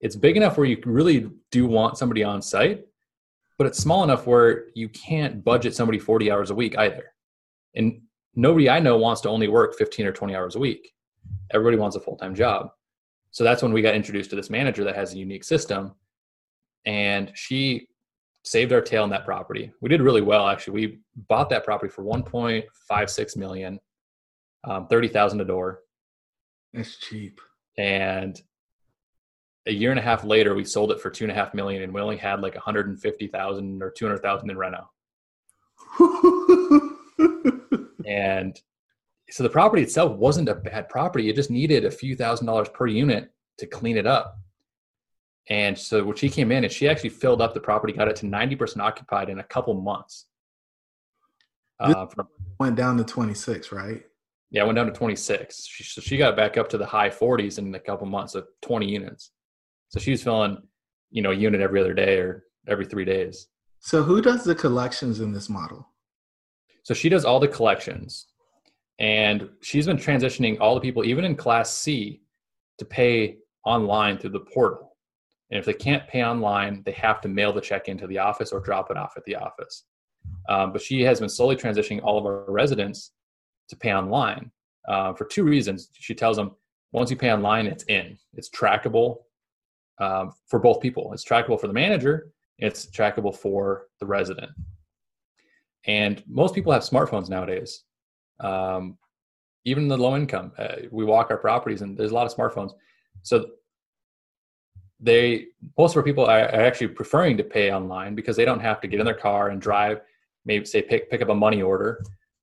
It's 0.00 0.16
big 0.16 0.36
enough 0.36 0.56
where 0.56 0.66
you 0.66 0.78
really 0.84 1.30
do 1.50 1.66
want 1.66 1.98
somebody 1.98 2.24
on 2.24 2.42
site, 2.42 2.84
but 3.58 3.66
it's 3.66 3.78
small 3.78 4.04
enough 4.04 4.26
where 4.26 4.66
you 4.74 4.88
can't 4.88 5.44
budget 5.44 5.74
somebody 5.74 5.98
40 5.98 6.30
hours 6.30 6.50
a 6.50 6.54
week 6.54 6.76
either. 6.76 7.12
And 7.74 8.02
nobody 8.34 8.68
I 8.68 8.80
know 8.80 8.96
wants 8.96 9.20
to 9.22 9.28
only 9.28 9.48
work 9.48 9.76
15 9.76 10.06
or 10.06 10.12
20 10.12 10.34
hours 10.34 10.56
a 10.56 10.58
week. 10.58 10.92
Everybody 11.52 11.76
wants 11.76 11.96
a 11.96 12.00
full 12.00 12.16
time 12.16 12.34
job. 12.34 12.70
So 13.30 13.44
that's 13.44 13.62
when 13.62 13.72
we 13.72 13.80
got 13.80 13.94
introduced 13.94 14.30
to 14.30 14.36
this 14.36 14.50
manager 14.50 14.84
that 14.84 14.96
has 14.96 15.14
a 15.14 15.18
unique 15.18 15.44
system. 15.44 15.92
And 16.84 17.30
she 17.34 17.88
saved 18.44 18.72
our 18.72 18.80
tail 18.80 19.04
on 19.04 19.10
that 19.10 19.24
property. 19.24 19.72
We 19.80 19.88
did 19.88 20.02
really 20.02 20.20
well, 20.20 20.48
actually. 20.48 20.74
We 20.74 20.98
bought 21.28 21.48
that 21.50 21.64
property 21.64 21.90
for 21.90 22.02
1.56 22.02 23.36
million, 23.36 23.78
um, 24.64 24.88
30,000 24.88 25.40
a 25.40 25.44
door. 25.44 25.80
That's 26.72 26.96
cheap. 26.96 27.40
And 27.78 28.40
a 29.66 29.72
year 29.72 29.90
and 29.90 29.98
a 29.98 30.02
half 30.02 30.24
later, 30.24 30.54
we 30.54 30.64
sold 30.64 30.90
it 30.90 31.00
for 31.00 31.10
two 31.10 31.24
and 31.24 31.30
a 31.30 31.34
half 31.34 31.54
million, 31.54 31.82
and 31.82 31.94
we 31.94 32.00
only 32.00 32.16
had 32.16 32.40
like 32.40 32.54
150,000 32.54 33.82
or 33.82 33.90
200,000 33.90 34.50
in 34.50 34.58
reno. 34.58 34.90
and 38.06 38.60
so 39.30 39.42
the 39.42 39.48
property 39.48 39.82
itself 39.82 40.16
wasn't 40.16 40.48
a 40.48 40.54
bad 40.54 40.88
property. 40.88 41.30
It 41.30 41.36
just 41.36 41.50
needed 41.50 41.84
a 41.84 41.90
few 41.90 42.16
thousand 42.16 42.46
dollars 42.46 42.68
per 42.70 42.86
unit 42.86 43.30
to 43.58 43.66
clean 43.66 43.96
it 43.96 44.06
up. 44.06 44.38
And 45.48 45.76
so 45.76 46.04
when 46.04 46.16
she 46.16 46.28
came 46.28 46.52
in 46.52 46.64
and 46.64 46.72
she 46.72 46.88
actually 46.88 47.10
filled 47.10 47.42
up 47.42 47.54
the 47.54 47.60
property, 47.60 47.92
got 47.92 48.08
it 48.08 48.16
to 48.16 48.26
90% 48.26 48.78
occupied 48.78 49.28
in 49.28 49.40
a 49.40 49.44
couple 49.44 49.74
months. 49.74 50.26
Uh, 51.80 52.06
from, 52.06 52.28
went 52.60 52.76
down 52.76 52.96
to 52.96 53.04
26, 53.04 53.72
right? 53.72 54.02
Yeah, 54.50 54.64
went 54.64 54.76
down 54.76 54.86
to 54.86 54.92
26. 54.92 55.66
She, 55.66 55.82
so 55.82 56.00
she 56.00 56.16
got 56.16 56.36
back 56.36 56.56
up 56.56 56.68
to 56.68 56.78
the 56.78 56.86
high 56.86 57.10
40s 57.10 57.58
in 57.58 57.74
a 57.74 57.80
couple 57.80 58.06
months 58.06 58.34
of 58.34 58.46
20 58.62 58.88
units. 58.88 59.32
So 59.88 59.98
she 59.98 60.12
was 60.12 60.22
filling, 60.22 60.58
you 61.10 61.22
know, 61.22 61.32
a 61.32 61.34
unit 61.34 61.60
every 61.60 61.80
other 61.80 61.94
day 61.94 62.18
or 62.18 62.44
every 62.68 62.86
three 62.86 63.04
days. 63.04 63.48
So 63.80 64.02
who 64.02 64.22
does 64.22 64.44
the 64.44 64.54
collections 64.54 65.20
in 65.20 65.32
this 65.32 65.48
model? 65.48 65.88
So 66.84 66.94
she 66.94 67.08
does 67.08 67.24
all 67.24 67.40
the 67.40 67.48
collections. 67.48 68.26
And 68.98 69.48
she's 69.60 69.86
been 69.86 69.96
transitioning 69.96 70.58
all 70.60 70.74
the 70.74 70.80
people, 70.80 71.04
even 71.04 71.24
in 71.24 71.34
Class 71.34 71.72
C, 71.72 72.22
to 72.78 72.84
pay 72.84 73.38
online 73.64 74.18
through 74.18 74.30
the 74.30 74.40
portal. 74.40 74.91
And 75.52 75.58
if 75.58 75.66
they 75.66 75.74
can't 75.74 76.08
pay 76.08 76.24
online, 76.24 76.82
they 76.86 76.92
have 76.92 77.20
to 77.20 77.28
mail 77.28 77.52
the 77.52 77.60
check 77.60 77.86
into 77.86 78.06
the 78.06 78.16
office 78.16 78.52
or 78.52 78.60
drop 78.60 78.90
it 78.90 78.96
off 78.96 79.12
at 79.18 79.24
the 79.26 79.36
office. 79.36 79.84
Um, 80.48 80.72
but 80.72 80.80
she 80.80 81.02
has 81.02 81.20
been 81.20 81.28
slowly 81.28 81.56
transitioning 81.56 82.02
all 82.02 82.16
of 82.16 82.24
our 82.24 82.50
residents 82.50 83.12
to 83.68 83.76
pay 83.76 83.92
online 83.92 84.50
uh, 84.88 85.12
for 85.12 85.26
two 85.26 85.44
reasons. 85.44 85.90
She 85.92 86.14
tells 86.14 86.38
them 86.38 86.52
once 86.92 87.10
you 87.10 87.16
pay 87.18 87.30
online, 87.30 87.66
it's 87.66 87.84
in, 87.84 88.16
it's 88.32 88.48
trackable 88.48 89.18
um, 90.00 90.32
for 90.46 90.58
both 90.58 90.80
people. 90.80 91.12
It's 91.12 91.24
trackable 91.24 91.60
for 91.60 91.66
the 91.66 91.74
manager, 91.74 92.32
it's 92.58 92.86
trackable 92.86 93.36
for 93.36 93.88
the 94.00 94.06
resident. 94.06 94.52
And 95.84 96.22
most 96.26 96.54
people 96.54 96.72
have 96.72 96.82
smartphones 96.82 97.28
nowadays. 97.28 97.84
Um, 98.40 98.96
even 99.66 99.86
the 99.86 99.98
low 99.98 100.16
income, 100.16 100.52
uh, 100.58 100.76
we 100.90 101.04
walk 101.04 101.30
our 101.30 101.36
properties 101.36 101.82
and 101.82 101.94
there's 101.94 102.10
a 102.10 102.14
lot 102.14 102.26
of 102.26 102.34
smartphones. 102.34 102.72
So 103.22 103.50
they, 105.02 105.46
most 105.76 105.92
of 105.92 105.96
our 105.98 106.02
people 106.04 106.24
are, 106.24 106.40
are 106.40 106.62
actually 106.62 106.88
preferring 106.88 107.36
to 107.36 107.44
pay 107.44 107.72
online 107.72 108.14
because 108.14 108.36
they 108.36 108.44
don't 108.44 108.60
have 108.60 108.80
to 108.80 108.88
get 108.88 109.00
in 109.00 109.04
their 109.06 109.14
car 109.14 109.48
and 109.48 109.60
drive, 109.60 110.00
maybe 110.44 110.64
say 110.64 110.80
pick, 110.80 111.10
pick 111.10 111.20
up 111.20 111.28
a 111.28 111.34
money 111.34 111.60
order 111.60 112.02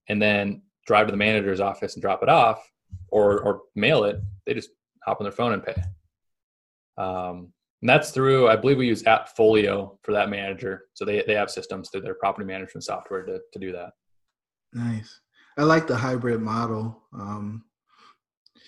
and 0.10 0.22
then 0.22 0.62
drive 0.86 1.08
to 1.08 1.12
the 1.12 1.18
manager's 1.18 1.62
office 1.62 1.96
and 1.96 2.02
drop 2.02 2.22
it 2.22 2.30
off 2.30 2.70
or, 3.08 3.40
or 3.42 3.62
mail 3.76 4.04
it. 4.04 4.20
They 4.46 4.54
just 4.54 4.72
hop 5.06 5.22
on 5.22 5.24
their 5.24 5.32
phone 5.32 5.54
and 5.54 5.64
pay. 5.64 5.82
Um, 6.98 7.54
and 7.82 7.90
that's 7.90 8.12
through, 8.12 8.50
I 8.50 8.58
believe 8.58 8.78
we 8.78 8.88
use 8.88 9.04
AppFolio 9.04 9.98
for 10.04 10.12
that 10.12 10.30
manager. 10.30 10.84
So 10.96 11.06
they, 11.06 11.24
they 11.26 11.36
have 11.36 11.50
systems 11.50 11.90
through 11.90 12.02
their 12.02 12.16
property 12.16 12.46
management 12.46 12.84
software 12.84 13.24
to, 13.24 13.40
to 13.54 13.60
do 13.60 13.72
that. 13.72 13.92
Nice. 14.74 15.22
I 15.58 15.64
like 15.64 15.88
the 15.88 15.96
hybrid 15.96 16.42
model. 16.42 17.04
Um, 17.14 17.64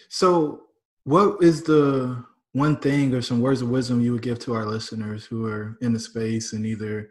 so, 0.07 0.63
what 1.03 1.41
is 1.41 1.63
the 1.63 2.23
one 2.53 2.77
thing 2.77 3.13
or 3.13 3.21
some 3.21 3.39
words 3.39 3.61
of 3.61 3.69
wisdom 3.69 4.01
you 4.01 4.11
would 4.11 4.21
give 4.21 4.39
to 4.39 4.53
our 4.53 4.65
listeners 4.65 5.25
who 5.25 5.45
are 5.45 5.77
in 5.81 5.93
the 5.93 5.99
space 5.99 6.53
and 6.53 6.65
either 6.65 7.09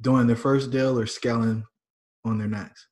doing 0.00 0.26
their 0.26 0.36
first 0.36 0.70
deal 0.70 0.98
or 0.98 1.06
scaling 1.06 1.64
on 2.24 2.38
their 2.38 2.48
next? 2.48 2.86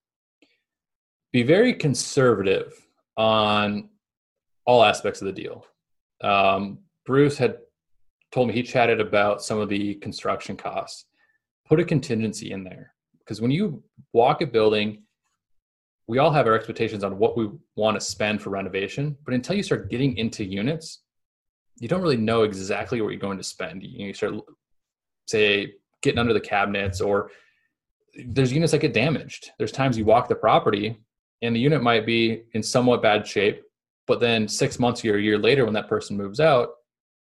Be 1.33 1.43
very 1.43 1.75
conservative 1.75 2.73
on 3.17 3.91
all 4.65 4.83
aspects 4.83 5.21
of 5.21 5.27
the 5.27 5.33
deal. 5.33 5.67
Um, 6.23 6.79
Bruce 7.05 7.37
had 7.37 7.59
told 8.33 8.49
me 8.49 8.55
he 8.55 8.63
chatted 8.63 9.01
about 9.01 9.43
some 9.43 9.59
of 9.59 9.69
the 9.69 9.95
construction 9.97 10.57
costs. 10.57 11.05
Put 11.67 11.81
a 11.81 11.85
contingency 11.85 12.53
in 12.53 12.65
there 12.65 12.95
because 13.19 13.43
when 13.43 13.51
you 13.51 13.83
walk 14.15 14.41
a 14.41 14.47
building, 14.47 15.03
we 16.07 16.17
all 16.17 16.31
have 16.31 16.47
our 16.47 16.55
expectations 16.55 17.05
on 17.05 17.19
what 17.19 17.37
we 17.37 17.51
want 17.77 17.95
to 17.95 18.01
spend 18.01 18.41
for 18.41 18.49
renovation, 18.49 19.17
but 19.27 19.35
until 19.35 19.55
you 19.55 19.63
start 19.63 19.91
getting 19.91 20.17
into 20.17 20.45
units, 20.45 21.03
you 21.79 21.89
don't 21.89 22.03
really 22.03 22.17
know 22.17 22.43
exactly 22.43 23.01
what 23.01 23.11
you're 23.11 23.21
going 23.21 23.39
to 23.39 23.45
spend. 23.45 23.83
You, 23.83 24.13
start, 24.13 24.35
say, 25.27 25.75
getting 26.03 26.19
under 26.19 26.33
the 26.33 26.41
cabinets, 26.41 27.01
or 27.01 27.31
there's 28.27 28.53
units 28.53 28.73
that 28.73 28.81
get 28.81 28.93
damaged. 28.93 29.51
There's 29.59 29.73
times 29.73 29.97
you 29.97 30.05
walk 30.05 30.29
the 30.29 30.35
property 30.35 30.99
and 31.43 31.55
the 31.55 31.61
unit 31.61 31.83
might 31.83 32.05
be 32.05 32.43
in 32.53 32.63
somewhat 32.63 33.03
bad 33.03 33.27
shape, 33.27 33.63
but 34.07 34.19
then 34.19 34.49
six 34.49 34.79
months 34.79 35.05
or 35.05 35.17
a 35.17 35.23
year 35.23 35.39
later, 35.39 35.65
when 35.65 35.75
that 35.75 35.89
person 35.89 36.17
moves 36.17 36.41
out, 36.41 36.71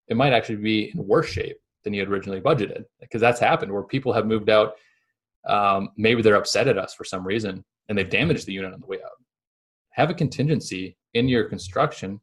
it 0.09 0.17
might 0.17 0.33
actually 0.33 0.57
be 0.57 0.93
in 0.95 1.07
worse 1.07 1.29
shape 1.29 1.57
than 1.83 1.93
you 1.93 2.01
had 2.01 2.09
originally 2.09 2.41
budgeted 2.41 2.85
because 3.01 3.21
that's 3.21 3.41
happened 3.41 3.71
where 3.73 3.83
people 3.83 4.13
have 4.13 4.27
moved 4.27 4.49
out 4.49 4.75
um, 5.47 5.91
maybe 5.97 6.23
they're 6.23 6.37
upset 6.37 6.69
at 6.69 6.79
us 6.79 6.95
for 6.95 7.05
some 7.05 7.27
reason 7.27 7.63
and 7.89 7.97
they've 7.97 8.11
damaged 8.11 8.47
the 8.47 8.53
unit 8.53 8.73
on 8.73 8.81
the 8.81 8.87
way 8.87 8.99
out 9.05 9.13
have 9.91 10.11
a 10.11 10.15
contingency 10.15 10.97
in 11.13 11.29
your 11.29 11.45
construction 11.45 12.19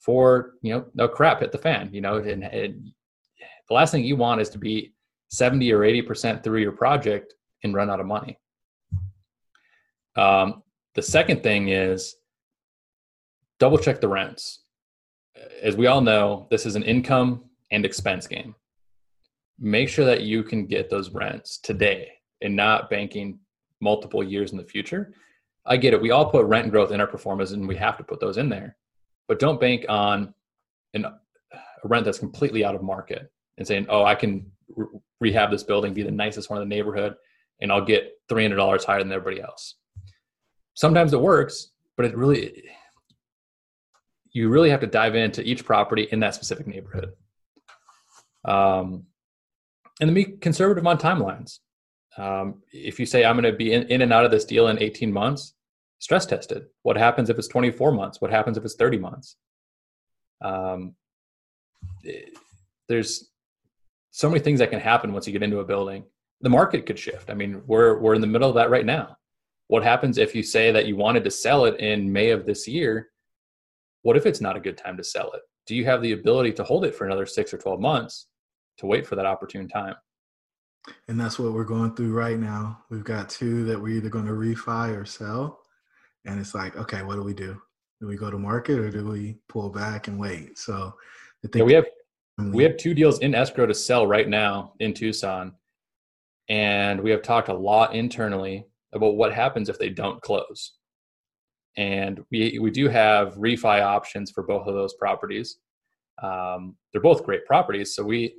for 0.00 0.54
you 0.62 0.72
know 0.72 0.84
no 0.94 1.06
crap 1.06 1.40
hit 1.40 1.52
the 1.52 1.58
fan 1.58 1.88
you 1.92 2.00
know 2.00 2.16
and, 2.16 2.44
and 2.44 2.90
the 3.68 3.74
last 3.74 3.92
thing 3.92 4.04
you 4.04 4.16
want 4.16 4.40
is 4.40 4.48
to 4.48 4.58
be 4.58 4.92
70 5.28 5.72
or 5.72 5.84
80 5.84 6.02
percent 6.02 6.42
through 6.42 6.60
your 6.60 6.72
project 6.72 7.34
and 7.62 7.74
run 7.74 7.90
out 7.90 8.00
of 8.00 8.06
money 8.06 8.38
um, 10.16 10.62
the 10.94 11.02
second 11.02 11.42
thing 11.42 11.68
is 11.68 12.16
double 13.58 13.78
check 13.78 14.00
the 14.00 14.08
rents 14.08 14.60
as 15.62 15.76
we 15.76 15.86
all 15.86 16.00
know, 16.00 16.46
this 16.50 16.66
is 16.66 16.76
an 16.76 16.82
income 16.82 17.44
and 17.70 17.84
expense 17.84 18.26
game. 18.26 18.54
Make 19.58 19.88
sure 19.88 20.04
that 20.04 20.22
you 20.22 20.42
can 20.42 20.66
get 20.66 20.90
those 20.90 21.10
rents 21.10 21.58
today 21.58 22.10
and 22.40 22.56
not 22.56 22.90
banking 22.90 23.38
multiple 23.80 24.22
years 24.22 24.52
in 24.52 24.58
the 24.58 24.64
future. 24.64 25.12
I 25.66 25.76
get 25.76 25.92
it. 25.92 26.00
We 26.00 26.10
all 26.10 26.30
put 26.30 26.46
rent 26.46 26.70
growth 26.70 26.92
in 26.92 27.00
our 27.00 27.06
pro 27.06 27.18
formas 27.18 27.52
and 27.52 27.68
we 27.68 27.76
have 27.76 27.98
to 27.98 28.04
put 28.04 28.20
those 28.20 28.38
in 28.38 28.48
there. 28.48 28.76
But 29.30 29.38
don't 29.38 29.60
bank 29.60 29.86
on 29.88 30.34
an, 30.92 31.04
a 31.04 31.14
rent 31.84 32.04
that's 32.04 32.18
completely 32.18 32.64
out 32.64 32.74
of 32.74 32.82
market 32.82 33.30
and 33.58 33.64
saying, 33.64 33.86
oh, 33.88 34.04
I 34.04 34.16
can 34.16 34.50
re- 34.74 34.88
rehab 35.20 35.52
this 35.52 35.62
building, 35.62 35.94
be 35.94 36.02
the 36.02 36.10
nicest 36.10 36.50
one 36.50 36.60
in 36.60 36.68
the 36.68 36.74
neighborhood, 36.74 37.14
and 37.60 37.70
I'll 37.70 37.84
get 37.84 38.10
$300 38.28 38.84
higher 38.84 38.98
than 38.98 39.12
everybody 39.12 39.40
else. 39.40 39.76
Sometimes 40.74 41.12
it 41.12 41.20
works, 41.20 41.70
but 41.96 42.06
it 42.06 42.16
really, 42.16 42.64
you 44.32 44.48
really 44.48 44.70
have 44.70 44.80
to 44.80 44.88
dive 44.88 45.14
into 45.14 45.48
each 45.48 45.64
property 45.64 46.08
in 46.10 46.18
that 46.18 46.34
specific 46.34 46.66
neighborhood. 46.66 47.12
Um, 48.44 49.04
and 50.00 50.08
then 50.08 50.14
be 50.14 50.24
conservative 50.24 50.84
on 50.88 50.98
timelines. 50.98 51.60
Um, 52.18 52.64
if 52.72 52.98
you 52.98 53.06
say 53.06 53.24
I'm 53.24 53.40
going 53.40 53.52
to 53.52 53.56
be 53.56 53.74
in, 53.74 53.84
in 53.84 54.02
and 54.02 54.12
out 54.12 54.24
of 54.24 54.32
this 54.32 54.44
deal 54.44 54.66
in 54.66 54.82
18 54.82 55.12
months, 55.12 55.54
stress 56.00 56.26
test 56.26 56.50
it. 56.50 56.68
What 56.82 56.96
happens 56.96 57.30
if 57.30 57.38
it's 57.38 57.46
24 57.46 57.92
months? 57.92 58.20
What 58.20 58.32
happens 58.32 58.58
if 58.58 58.64
it's 58.64 58.74
30 58.74 58.98
months? 58.98 59.36
Um, 60.42 60.94
it, 62.02 62.36
there's 62.88 63.30
so 64.10 64.28
many 64.28 64.40
things 64.40 64.58
that 64.58 64.70
can 64.70 64.80
happen 64.80 65.12
once 65.12 65.26
you 65.26 65.32
get 65.32 65.44
into 65.44 65.60
a 65.60 65.64
building. 65.64 66.04
The 66.40 66.50
market 66.50 66.86
could 66.86 66.98
shift. 66.98 67.30
I 67.30 67.34
mean, 67.34 67.62
we're 67.66 67.98
we're 67.98 68.14
in 68.14 68.22
the 68.22 68.26
middle 68.26 68.48
of 68.48 68.56
that 68.56 68.70
right 68.70 68.84
now. 68.84 69.16
What 69.68 69.84
happens 69.84 70.18
if 70.18 70.34
you 70.34 70.42
say 70.42 70.72
that 70.72 70.86
you 70.86 70.96
wanted 70.96 71.22
to 71.24 71.30
sell 71.30 71.66
it 71.66 71.78
in 71.78 72.12
May 72.12 72.30
of 72.30 72.44
this 72.44 72.66
year? 72.66 73.10
What 74.02 74.16
if 74.16 74.26
it's 74.26 74.40
not 74.40 74.56
a 74.56 74.60
good 74.60 74.78
time 74.78 74.96
to 74.96 75.04
sell 75.04 75.30
it? 75.32 75.42
Do 75.66 75.76
you 75.76 75.84
have 75.84 76.02
the 76.02 76.12
ability 76.12 76.52
to 76.54 76.64
hold 76.64 76.84
it 76.84 76.94
for 76.94 77.04
another 77.04 77.26
six 77.26 77.54
or 77.54 77.58
12 77.58 77.78
months 77.78 78.26
to 78.78 78.86
wait 78.86 79.06
for 79.06 79.14
that 79.16 79.26
opportune 79.26 79.68
time? 79.68 79.94
And 81.08 81.20
that's 81.20 81.38
what 81.38 81.52
we're 81.52 81.64
going 81.64 81.94
through 81.94 82.12
right 82.12 82.38
now. 82.38 82.82
We've 82.88 83.04
got 83.04 83.28
two 83.28 83.64
that 83.66 83.80
we're 83.80 83.98
either 83.98 84.08
going 84.08 84.26
to 84.26 84.32
refi 84.32 84.98
or 84.98 85.04
sell. 85.04 85.59
And 86.26 86.38
it's 86.38 86.54
like, 86.54 86.76
okay, 86.76 87.02
what 87.02 87.14
do 87.14 87.22
we 87.22 87.34
do? 87.34 87.60
Do 88.00 88.06
we 88.06 88.16
go 88.16 88.30
to 88.30 88.38
market 88.38 88.78
or 88.78 88.90
do 88.90 89.08
we 89.08 89.36
pull 89.48 89.68
back 89.68 90.08
and 90.08 90.18
wait? 90.18 90.58
So 90.58 90.94
yeah, 91.54 91.62
we 91.62 91.72
have 91.72 91.86
we 92.52 92.62
have 92.62 92.76
two 92.76 92.94
deals 92.94 93.18
in 93.20 93.34
escrow 93.34 93.66
to 93.66 93.74
sell 93.74 94.06
right 94.06 94.28
now 94.28 94.72
in 94.80 94.94
Tucson. 94.94 95.52
And 96.48 97.00
we 97.00 97.10
have 97.10 97.22
talked 97.22 97.48
a 97.48 97.54
lot 97.54 97.94
internally 97.94 98.66
about 98.92 99.16
what 99.16 99.32
happens 99.32 99.68
if 99.68 99.78
they 99.78 99.90
don't 99.90 100.20
close. 100.22 100.72
And 101.76 102.20
we, 102.32 102.58
we 102.58 102.70
do 102.70 102.88
have 102.88 103.34
refi 103.34 103.82
options 103.82 104.30
for 104.30 104.42
both 104.42 104.66
of 104.66 104.74
those 104.74 104.94
properties. 104.94 105.58
Um, 106.22 106.76
they're 106.92 107.02
both 107.02 107.24
great 107.24 107.46
properties. 107.46 107.94
So 107.94 108.02
we 108.02 108.34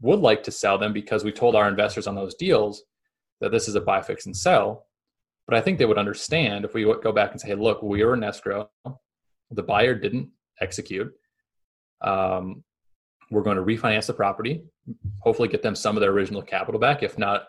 would 0.00 0.20
like 0.20 0.42
to 0.44 0.52
sell 0.52 0.78
them 0.78 0.92
because 0.92 1.24
we 1.24 1.32
told 1.32 1.56
our 1.56 1.68
investors 1.68 2.06
on 2.06 2.14
those 2.14 2.34
deals 2.34 2.84
that 3.40 3.50
this 3.50 3.66
is 3.66 3.74
a 3.74 3.80
buy, 3.80 4.02
fix, 4.02 4.26
and 4.26 4.36
sell. 4.36 4.86
But 5.46 5.56
I 5.56 5.60
think 5.60 5.78
they 5.78 5.84
would 5.84 5.98
understand 5.98 6.64
if 6.64 6.74
we 6.74 6.84
go 6.84 7.12
back 7.12 7.30
and 7.30 7.40
say, 7.40 7.48
hey, 7.48 7.54
look, 7.54 7.82
we 7.82 8.04
were 8.04 8.14
in 8.14 8.24
escrow. 8.24 8.68
The 9.50 9.62
buyer 9.62 9.94
didn't 9.94 10.30
execute. 10.60 11.12
Um, 12.00 12.64
we're 13.30 13.42
going 13.42 13.56
to 13.56 13.62
refinance 13.62 14.06
the 14.06 14.14
property, 14.14 14.64
hopefully 15.20 15.48
get 15.48 15.62
them 15.62 15.74
some 15.74 15.96
of 15.96 16.00
their 16.00 16.10
original 16.10 16.42
capital 16.42 16.80
back, 16.80 17.02
if 17.02 17.18
not 17.18 17.44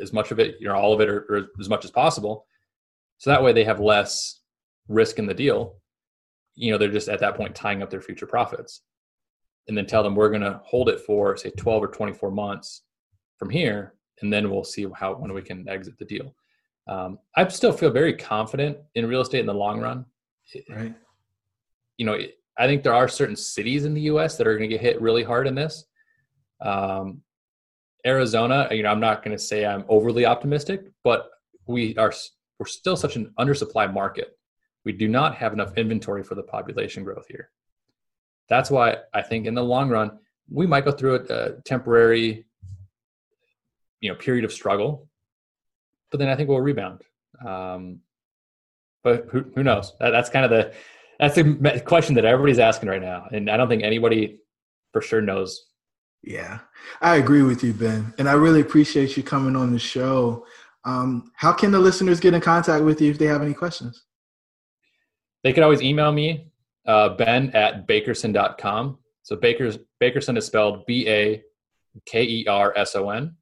as 0.00 0.12
much 0.12 0.30
of 0.30 0.38
it, 0.38 0.56
you 0.60 0.68
know, 0.68 0.74
all 0.74 0.92
of 0.92 1.00
it 1.00 1.08
or, 1.08 1.26
or 1.28 1.46
as 1.58 1.68
much 1.68 1.84
as 1.84 1.90
possible. 1.90 2.46
So 3.18 3.30
that 3.30 3.42
way 3.42 3.52
they 3.52 3.64
have 3.64 3.80
less 3.80 4.40
risk 4.86 5.18
in 5.18 5.26
the 5.26 5.34
deal. 5.34 5.76
You 6.54 6.72
know, 6.72 6.78
they're 6.78 6.88
just 6.88 7.08
at 7.08 7.20
that 7.20 7.36
point 7.36 7.54
tying 7.54 7.82
up 7.82 7.90
their 7.90 8.00
future 8.00 8.26
profits. 8.26 8.82
And 9.66 9.76
then 9.76 9.86
tell 9.86 10.02
them 10.02 10.14
we're 10.14 10.30
going 10.30 10.42
to 10.42 10.60
hold 10.64 10.88
it 10.88 11.00
for 11.00 11.36
say 11.36 11.50
12 11.50 11.82
or 11.84 11.88
24 11.88 12.30
months 12.30 12.82
from 13.38 13.50
here, 13.50 13.94
and 14.22 14.32
then 14.32 14.50
we'll 14.50 14.64
see 14.64 14.86
how 14.94 15.14
when 15.14 15.32
we 15.32 15.42
can 15.42 15.68
exit 15.68 15.98
the 15.98 16.04
deal. 16.04 16.34
Um, 16.88 17.18
I 17.36 17.46
still 17.48 17.72
feel 17.72 17.90
very 17.90 18.14
confident 18.14 18.78
in 18.94 19.06
real 19.06 19.20
estate 19.20 19.40
in 19.40 19.46
the 19.46 19.54
long 19.54 19.80
run. 19.80 20.06
Right. 20.70 20.94
You 21.98 22.06
know, 22.06 22.18
I 22.58 22.66
think 22.66 22.82
there 22.82 22.94
are 22.94 23.06
certain 23.08 23.36
cities 23.36 23.84
in 23.84 23.92
the 23.92 24.00
U.S. 24.02 24.36
that 24.36 24.46
are 24.46 24.56
going 24.56 24.68
to 24.68 24.74
get 24.74 24.80
hit 24.80 25.00
really 25.00 25.22
hard 25.22 25.46
in 25.46 25.54
this. 25.54 25.84
Um, 26.60 27.22
Arizona, 28.06 28.68
you 28.70 28.82
know, 28.82 28.88
I'm 28.88 29.00
not 29.00 29.22
going 29.22 29.36
to 29.36 29.42
say 29.42 29.66
I'm 29.66 29.84
overly 29.88 30.24
optimistic, 30.24 30.90
but 31.04 31.28
we 31.66 31.96
are 31.96 32.12
we're 32.58 32.66
still 32.66 32.96
such 32.96 33.16
an 33.16 33.32
undersupplied 33.38 33.92
market. 33.92 34.38
We 34.84 34.92
do 34.92 35.08
not 35.08 35.36
have 35.36 35.52
enough 35.52 35.76
inventory 35.76 36.24
for 36.24 36.34
the 36.34 36.42
population 36.42 37.04
growth 37.04 37.26
here. 37.28 37.50
That's 38.48 38.70
why 38.70 38.96
I 39.12 39.22
think 39.22 39.46
in 39.46 39.54
the 39.54 39.62
long 39.62 39.90
run 39.90 40.18
we 40.50 40.66
might 40.66 40.84
go 40.84 40.92
through 40.92 41.16
a, 41.16 41.34
a 41.34 41.60
temporary, 41.62 42.46
you 44.00 44.10
know, 44.10 44.16
period 44.16 44.44
of 44.44 44.52
struggle, 44.52 45.08
but 46.10 46.18
then 46.18 46.28
I 46.28 46.36
think 46.36 46.48
we'll 46.48 46.60
rebound. 46.60 47.02
Um, 47.46 48.00
but 49.04 49.26
who, 49.30 49.44
who 49.54 49.62
knows? 49.62 49.94
That, 50.00 50.10
that's 50.10 50.30
kind 50.30 50.44
of 50.44 50.50
the 50.50 50.72
that's 51.18 51.34
the 51.34 51.82
question 51.84 52.14
that 52.14 52.24
everybody's 52.24 52.60
asking 52.60 52.88
right 52.88 53.02
now, 53.02 53.26
and 53.32 53.50
I 53.50 53.56
don't 53.56 53.68
think 53.68 53.82
anybody 53.82 54.38
for 54.92 55.02
sure 55.02 55.20
knows. 55.20 55.66
Yeah, 56.22 56.60
I 57.00 57.16
agree 57.16 57.42
with 57.42 57.62
you, 57.62 57.72
Ben, 57.72 58.14
and 58.18 58.28
I 58.28 58.32
really 58.32 58.60
appreciate 58.60 59.16
you 59.16 59.22
coming 59.22 59.56
on 59.56 59.72
the 59.72 59.78
show. 59.78 60.46
Um, 60.84 61.32
how 61.34 61.52
can 61.52 61.70
the 61.70 61.78
listeners 61.78 62.20
get 62.20 62.34
in 62.34 62.40
contact 62.40 62.84
with 62.84 63.00
you 63.00 63.10
if 63.10 63.18
they 63.18 63.26
have 63.26 63.42
any 63.42 63.54
questions? 63.54 64.04
They 65.44 65.52
could 65.52 65.62
always 65.62 65.82
email 65.82 66.12
me, 66.12 66.50
uh, 66.86 67.10
ben 67.10 67.50
at 67.50 67.86
bakerson.com. 67.86 68.98
So 69.22 69.36
Baker's, 69.36 69.78
Bakerson 70.02 70.38
is 70.38 70.46
spelled 70.46 70.86
B 70.86 71.08
A 71.08 71.42
K 72.06 72.22
E 72.22 72.46
R 72.48 72.72
S 72.76 72.96
O 72.96 73.10
N. 73.10 73.36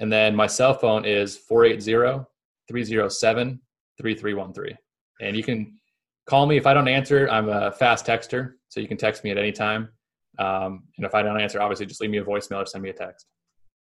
And 0.00 0.12
then 0.12 0.34
my 0.34 0.46
cell 0.46 0.74
phone 0.74 1.04
is 1.04 1.36
480 1.36 2.24
307 2.68 3.60
3313. 4.00 4.76
And 5.20 5.36
you 5.36 5.42
can 5.42 5.78
call 6.28 6.46
me 6.46 6.56
if 6.56 6.66
I 6.66 6.74
don't 6.74 6.88
answer. 6.88 7.28
I'm 7.28 7.48
a 7.48 7.72
fast 7.72 8.06
texter, 8.06 8.54
so 8.68 8.80
you 8.80 8.88
can 8.88 8.96
text 8.96 9.24
me 9.24 9.30
at 9.30 9.38
any 9.38 9.52
time. 9.52 9.88
Um, 10.38 10.84
and 10.96 11.04
if 11.04 11.14
I 11.14 11.22
don't 11.22 11.40
answer, 11.40 11.60
obviously 11.60 11.86
just 11.86 12.00
leave 12.00 12.10
me 12.10 12.18
a 12.18 12.24
voicemail 12.24 12.62
or 12.62 12.66
send 12.66 12.84
me 12.84 12.90
a 12.90 12.92
text. 12.92 13.26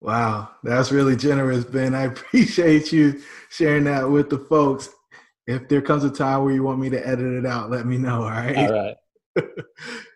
Wow, 0.02 0.50
that's 0.64 0.92
really 0.92 1.16
generous, 1.16 1.64
Ben. 1.64 1.96
I 1.96 2.04
appreciate 2.12 2.92
you 2.92 3.22
sharing 3.50 3.86
that 3.86 4.10
with 4.10 4.30
the 4.30 4.40
folks. 4.40 4.90
If 5.48 5.70
there 5.70 5.82
comes 5.82 6.04
a 6.04 6.10
time 6.10 6.44
where 6.44 6.54
you 6.54 6.64
want 6.64 6.80
me 6.80 6.90
to 6.90 7.08
edit 7.08 7.34
it 7.34 7.46
out, 7.46 7.70
let 7.70 7.86
me 7.86 7.98
know. 7.98 8.24
All 8.24 8.30
right. 8.30 8.58
All 8.58 8.72
right. 8.72 8.96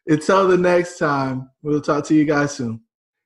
Until 0.08 0.48
the 0.48 0.58
next 0.58 0.98
time, 0.98 1.50
we'll 1.62 1.82
talk 1.82 2.06
to 2.06 2.16
you 2.16 2.26
guys 2.26 2.56
soon. 2.56 2.82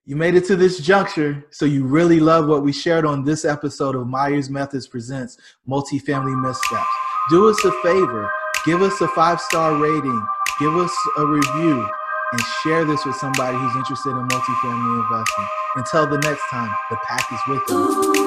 You 0.06 0.16
made 0.16 0.36
it 0.36 0.46
to 0.46 0.56
this 0.56 0.80
juncture, 0.80 1.46
so 1.52 1.66
you 1.66 1.86
really 1.86 2.20
love 2.20 2.48
what 2.48 2.64
we 2.64 2.74
shared 2.74 3.06
on 3.06 3.24
this 3.24 3.46
episode 3.46 3.96
of 3.96 4.08
Myers 4.08 4.50
Methods 4.50 4.88
Presents 4.88 5.38
Multifamily 5.68 6.42
Missteps. 6.42 6.88
Do 7.30 7.50
us 7.50 7.64
a 7.64 7.72
favor 7.84 8.30
Give 8.64 8.84
us 8.84 9.02
a 9.02 9.08
five 9.08 9.42
star 9.42 9.76
rating, 9.76 10.24
give 10.60 10.76
us 10.76 10.96
a 11.18 11.26
review, 11.26 11.90
and 12.32 12.42
share 12.62 12.86
this 12.86 13.04
with 13.04 13.16
somebody 13.16 13.58
who's 13.58 13.76
interested 13.76 14.12
in 14.12 14.28
multifamily 14.28 15.02
investing. 15.04 15.46
Until 15.78 16.06
the 16.06 16.20
next 16.20 16.48
time, 16.52 16.70
the 16.92 16.98
pack 17.08 17.26
is 17.32 17.40
with 17.48 17.64
you. 17.70 18.21